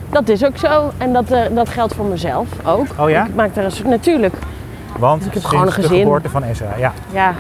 [0.10, 0.92] dat is ook zo.
[0.98, 2.86] En dat, eh, dat geldt voor mezelf ook.
[2.98, 3.26] Oh ja?
[3.26, 4.36] Ik maak daar een soort, natuurlijk.
[4.98, 5.98] Want ik heb sinds gewoon een de gezin.
[6.00, 6.94] geboorte van Ezra, ja.
[7.12, 7.34] Ja,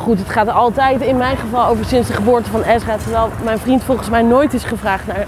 [0.00, 2.96] goed, het gaat altijd in mijn geval over sinds de geboorte van Ezra.
[2.96, 5.26] Terwijl mijn vriend volgens mij nooit is gevraagd naar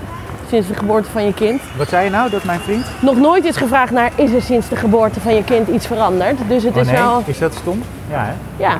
[0.48, 1.60] sinds de geboorte van je kind.
[1.76, 2.86] Wat zei je nou, dat mijn vriend?
[3.00, 6.38] Nog nooit is gevraagd naar is er sinds de geboorte van je kind iets veranderd.
[6.48, 7.82] Dus het Oh is nee, wel, is dat stom?
[8.10, 8.32] Ja, hè?
[8.56, 8.78] ja.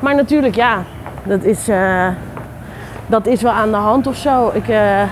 [0.00, 0.82] Maar natuurlijk, ja,
[1.22, 2.06] dat is, eh,
[3.06, 4.50] dat is wel aan de hand of zo.
[4.54, 5.02] Ik eh,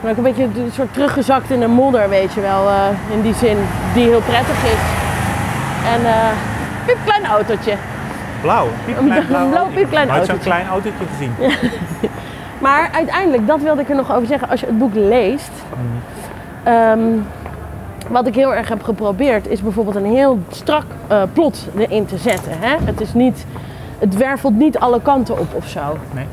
[0.00, 2.68] ben ook een beetje een soort teruggezakt in de modder, weet je wel.
[2.68, 3.56] eh, in die zin,
[3.94, 4.80] die heel prettig is.
[5.92, 6.28] En eh
[6.86, 7.76] piep klein autootje.
[8.44, 9.48] Blauw, piepklein Een blauw.
[9.48, 9.78] blauw, autootje.
[9.80, 10.50] piepklein Nooit zo'n autootje.
[10.50, 11.32] klein autootje gezien.
[12.60, 15.50] Maar uiteindelijk, dat wilde ik er nog over zeggen, als je het boek leest.
[16.62, 17.00] ehm,
[18.08, 22.16] wat ik heel erg heb geprobeerd, is bijvoorbeeld een heel strak eh, plot erin te
[22.16, 22.52] zetten.
[22.60, 22.76] Hè?
[22.84, 23.46] Het, is niet,
[23.98, 25.80] het wervelt niet alle kanten op of zo.
[26.12, 26.26] Nee.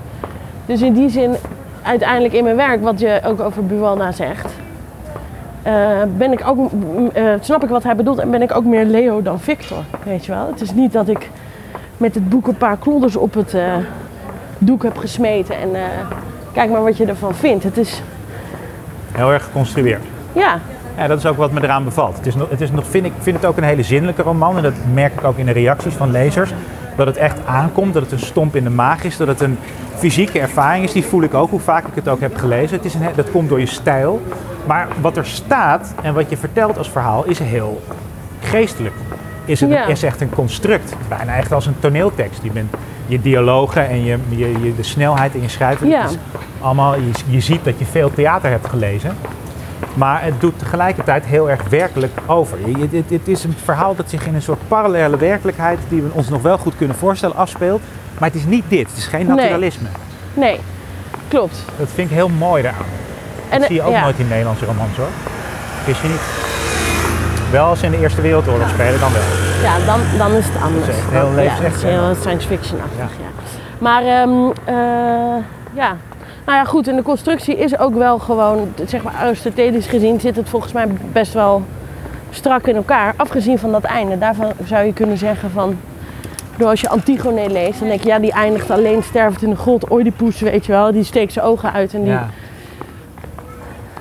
[0.65, 1.35] Dus in die zin,
[1.81, 4.53] uiteindelijk in mijn werk, wat je ook over Buwalda zegt,
[5.63, 5.73] eh,
[6.17, 6.71] ben ik ook,
[7.13, 9.83] eh, snap ik wat hij bedoelt en ben ik ook meer Leo dan Victor.
[10.03, 10.47] Weet je wel?
[10.47, 11.29] Het is niet dat ik
[12.01, 13.73] met het boek een paar klodders op het eh,
[14.57, 15.81] doek heb gesmeten en eh,
[16.51, 17.63] kijk maar wat je ervan vindt.
[17.63, 18.01] Het is,
[19.11, 20.01] Heel erg geconstrueerd.
[20.33, 20.59] ja,
[20.97, 22.17] Ja, dat is ook wat me eraan bevalt.
[22.17, 24.57] Het is nog, het is nog, vind ik vind het ook een hele zinnelijke roman.
[24.57, 26.53] En dat merk ik ook in de reacties van lezers.
[26.95, 29.17] Dat het echt aankomt, dat het een stomp in de maag is.
[29.17, 29.57] Dat het een
[29.95, 30.91] fysieke ervaring is.
[30.91, 32.77] Die voel ik ook, hoe vaak ik het ook heb gelezen.
[32.77, 34.21] Het is een, dat komt door je stijl.
[34.67, 37.81] Maar wat er staat en wat je vertelt als verhaal is heel
[38.39, 38.95] geestelijk.
[39.45, 39.85] Is, het, Ja.
[39.85, 40.93] is echt een construct.
[41.09, 42.39] Bijna echt als een toneeltekst.
[42.43, 42.73] Je, bent,
[43.07, 45.87] je dialogen en je, je, je- de snelheid in je schrijven.
[45.87, 46.03] Ja.
[46.05, 46.15] is
[46.59, 49.15] allemaal, je, je ziet dat je veel theater hebt gelezen.
[49.93, 52.57] Maar het doet tegelijkertijd heel erg werkelijk over.
[53.07, 56.41] Het, is een verhaal dat zich in een soort parallele werkelijkheid, die we ons nog
[56.41, 57.81] wel goed kunnen voorstellen, afspeelt.
[58.19, 58.87] Maar het is niet dit.
[58.89, 59.87] Het is geen naturalisme.
[60.33, 60.59] nee,
[61.27, 61.63] klopt.
[61.77, 62.85] Dat vind ik heel mooi daaraan.
[63.49, 64.01] En, Dat zie je ook ja.
[64.03, 65.07] nooit in Nederlandse romans hoor.
[65.85, 66.50] Wist je niet?
[67.51, 69.21] Wel als ze in de Eerste Wereldoorlog spelen, dan wel.
[69.63, 70.87] Ja, dan, dan is het anders.
[70.87, 72.05] Echt heel levensecht, Ja, hè?
[72.05, 73.25] heel science fiction-achtig, Ja.
[73.77, 74.31] Maar ehm,
[74.63, 74.75] eh,
[75.73, 75.95] ja,
[76.45, 76.87] nou ja, goed.
[76.87, 80.87] En de constructie is ook wel gewoon, zeg maar aristotelisch gezien, zit het volgens mij
[81.11, 81.63] best wel
[82.29, 83.13] strak in elkaar.
[83.17, 84.17] Afgezien van dat einde.
[84.17, 85.77] Daarvan zou je kunnen zeggen van,
[86.57, 89.55] door als je Antigone leest, dan denk je, ja, die eindigt alleen stervend in de
[89.55, 89.91] grot.
[89.91, 92.27] Oedipus, weet je wel, die steekt zijn ogen uit en die Ja.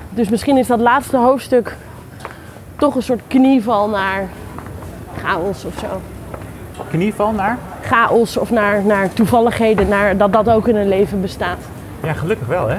[0.09, 1.75] dus misschien is dat laatste hoofdstuk
[2.81, 4.27] toch een soort knieval naar
[5.23, 6.01] chaos of zo.
[6.89, 7.57] Knieval naar?
[7.83, 11.57] Chaos of naar, naar toevalligheden, naar dat dat ook in een leven bestaat.
[12.03, 12.77] Ja, gelukkig wel hè.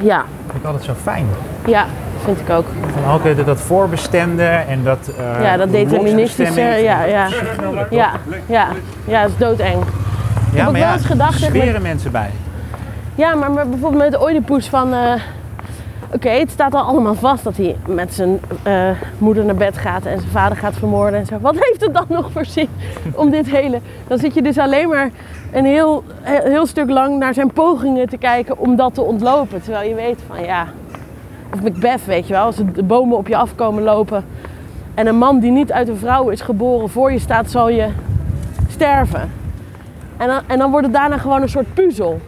[0.00, 1.26] Ja, vind ik altijd zo fijn.
[1.66, 1.84] ja,
[2.24, 2.64] vind ik ook.
[3.02, 7.26] Van ook eh, dat- dat voorbestemde en dat uh, Ja, dat deterministische, ja, ja.
[7.90, 8.10] Ja,
[8.46, 8.66] ja,
[9.04, 9.82] ja, dat is doodeng.
[10.52, 12.30] Ja, maar wel ja, eens gedacht, maar- zweren mensen bij.
[13.14, 14.92] Ja, maar met- bijvoorbeeld met de Oedipus van...
[14.94, 15.12] eh,
[16.14, 20.06] Oké, het staat al allemaal vast dat hij met zijn eh, moeder naar bed gaat
[20.06, 21.38] en zijn vader gaat vermoorden en zo.
[21.40, 22.68] Wat heeft het dan nog voor zin
[23.14, 23.80] om dit hele...
[24.06, 25.10] Dan zit je dus alleen maar
[25.52, 29.62] een heel, heel, stuk lang naar zijn pogingen te kijken om dat te ontlopen.
[29.62, 30.66] Terwijl je weet van ja...
[31.52, 34.24] Of Macbeth, weet je wel, als de bomen op je afkomen lopen
[34.94, 37.88] en een man die niet uit een vrouw is geboren voor je staat, zal je
[38.68, 39.32] sterven.
[40.16, 42.20] En dan, en dan wordt het daarna gewoon een soort puzzel.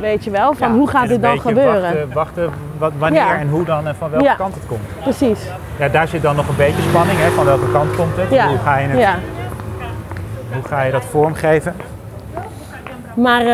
[0.00, 1.82] Weet je wel, van Ja, hoe gaat dit dan gebeuren?
[1.82, 3.38] Wachten, wachten wat, wanneer Ja.
[3.38, 4.34] en hoe dan en van welke Ja.
[4.34, 4.80] kant het komt.
[5.02, 5.48] Precies.
[5.78, 8.28] Ja, daar zit dan nog een beetje spanning, hè, van welke kant komt het.
[8.28, 9.08] Hoe, ga je het,
[10.52, 11.74] hoe ga je dat vormgeven?
[13.14, 13.44] Maar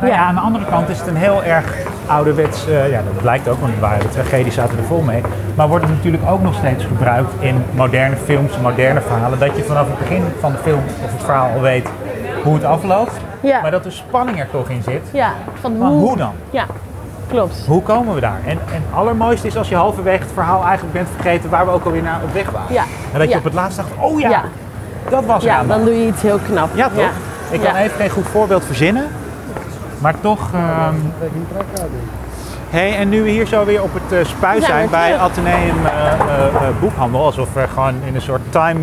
[0.00, 0.18] Nou ja.
[0.18, 3.60] Aan de andere kant is het een heel erg ouderwets, eh, ja dat lijkt ook,
[3.60, 5.22] want de tragedies zaten er vol mee.
[5.54, 9.38] Maar wordt het natuurlijk ook nog steeds gebruikt in moderne films, moderne verhalen.
[9.38, 11.88] Dat je vanaf het begin van de film of het verhaal al weet
[12.42, 13.12] hoe het afloopt.
[13.40, 15.02] ja, Maar dat er spanning er toch in zit.
[15.12, 16.32] ja, van hoe dan?
[16.50, 16.64] Ja,
[17.28, 17.64] klopt.
[17.66, 18.40] Hoe komen we daar?
[18.44, 21.72] En, en het allermooiste is als je halverwege het verhaal eigenlijk bent vergeten waar we
[21.72, 22.74] ook alweer naar op weg waren.
[22.74, 22.82] Ja.
[23.12, 23.38] En dat je Ja.
[23.38, 24.42] op het laatst dacht, oh ja, Ja,
[25.08, 25.66] dat was ja er.
[25.66, 26.68] dan doe je iets heel knap.
[26.74, 27.10] Ja, toch?
[27.50, 29.04] Ik kan even geen goed voorbeeld verzinnen.
[29.98, 30.48] Maar toch.
[30.54, 30.94] ehm
[32.70, 35.18] hey, en nu we hier zo weer op het spui We zijn bij.
[35.18, 38.78] Atheneum eh, Boekhandel, alsof we gewoon in een soort time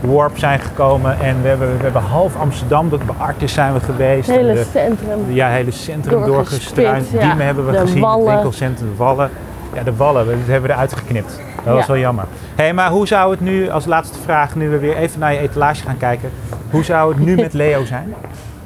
[0.00, 1.20] warp zijn gekomen.
[1.20, 4.26] En we hebben, we hebben half Amsterdam, dat bij Artis zijn we geweest.
[4.26, 5.18] Het hele de- centrum.
[5.28, 7.08] ja, hele centrum doorgestruind.
[7.10, 7.20] ja.
[7.20, 8.24] Diemen hebben we De gezien, wallen.
[8.24, 9.30] het winkelcentrum, de wallen.
[9.74, 11.40] Ja, de wallen, dat hebben we eruit geknipt.
[11.64, 11.92] Dat was Ja.
[11.92, 12.24] wel jammer.
[12.54, 15.38] hey, maar hoe zou het nu, als laatste vraag, nu we weer even naar je
[15.38, 16.30] etalage gaan kijken.
[16.70, 18.14] Hoe zou het nu met Leo zijn?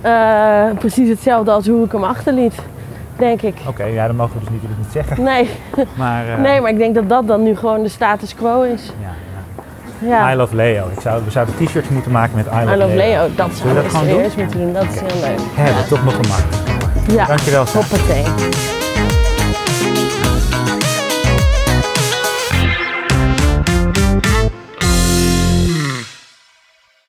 [0.00, 2.54] Eh, precies hetzelfde als hoe ik hem achterliet,
[3.16, 3.54] denk ik.
[3.68, 5.22] Oké, ja, dat mogen we dus natuurlijk niet zeggen.
[5.24, 5.50] Nee,
[5.96, 8.92] Maar, eh, nee, maar ik denk dat dat dan nu gewoon de status quo is.
[9.02, 9.08] ja,
[10.00, 10.08] Ja.
[10.08, 10.32] ja.
[10.32, 10.88] I love Leo.
[10.94, 13.54] Ik zou, we zouden t-shirts moeten maken met I love, I love Leo, dat Zullen
[13.54, 14.20] we zou dat gewoon doen?
[14.20, 14.72] eerst moeten doen.
[14.72, 15.38] Dat is heel leuk.
[15.54, 16.56] Hebben we toch nog gemaakt.
[17.12, 18.24] Ja, Dankjewel, hoppatee.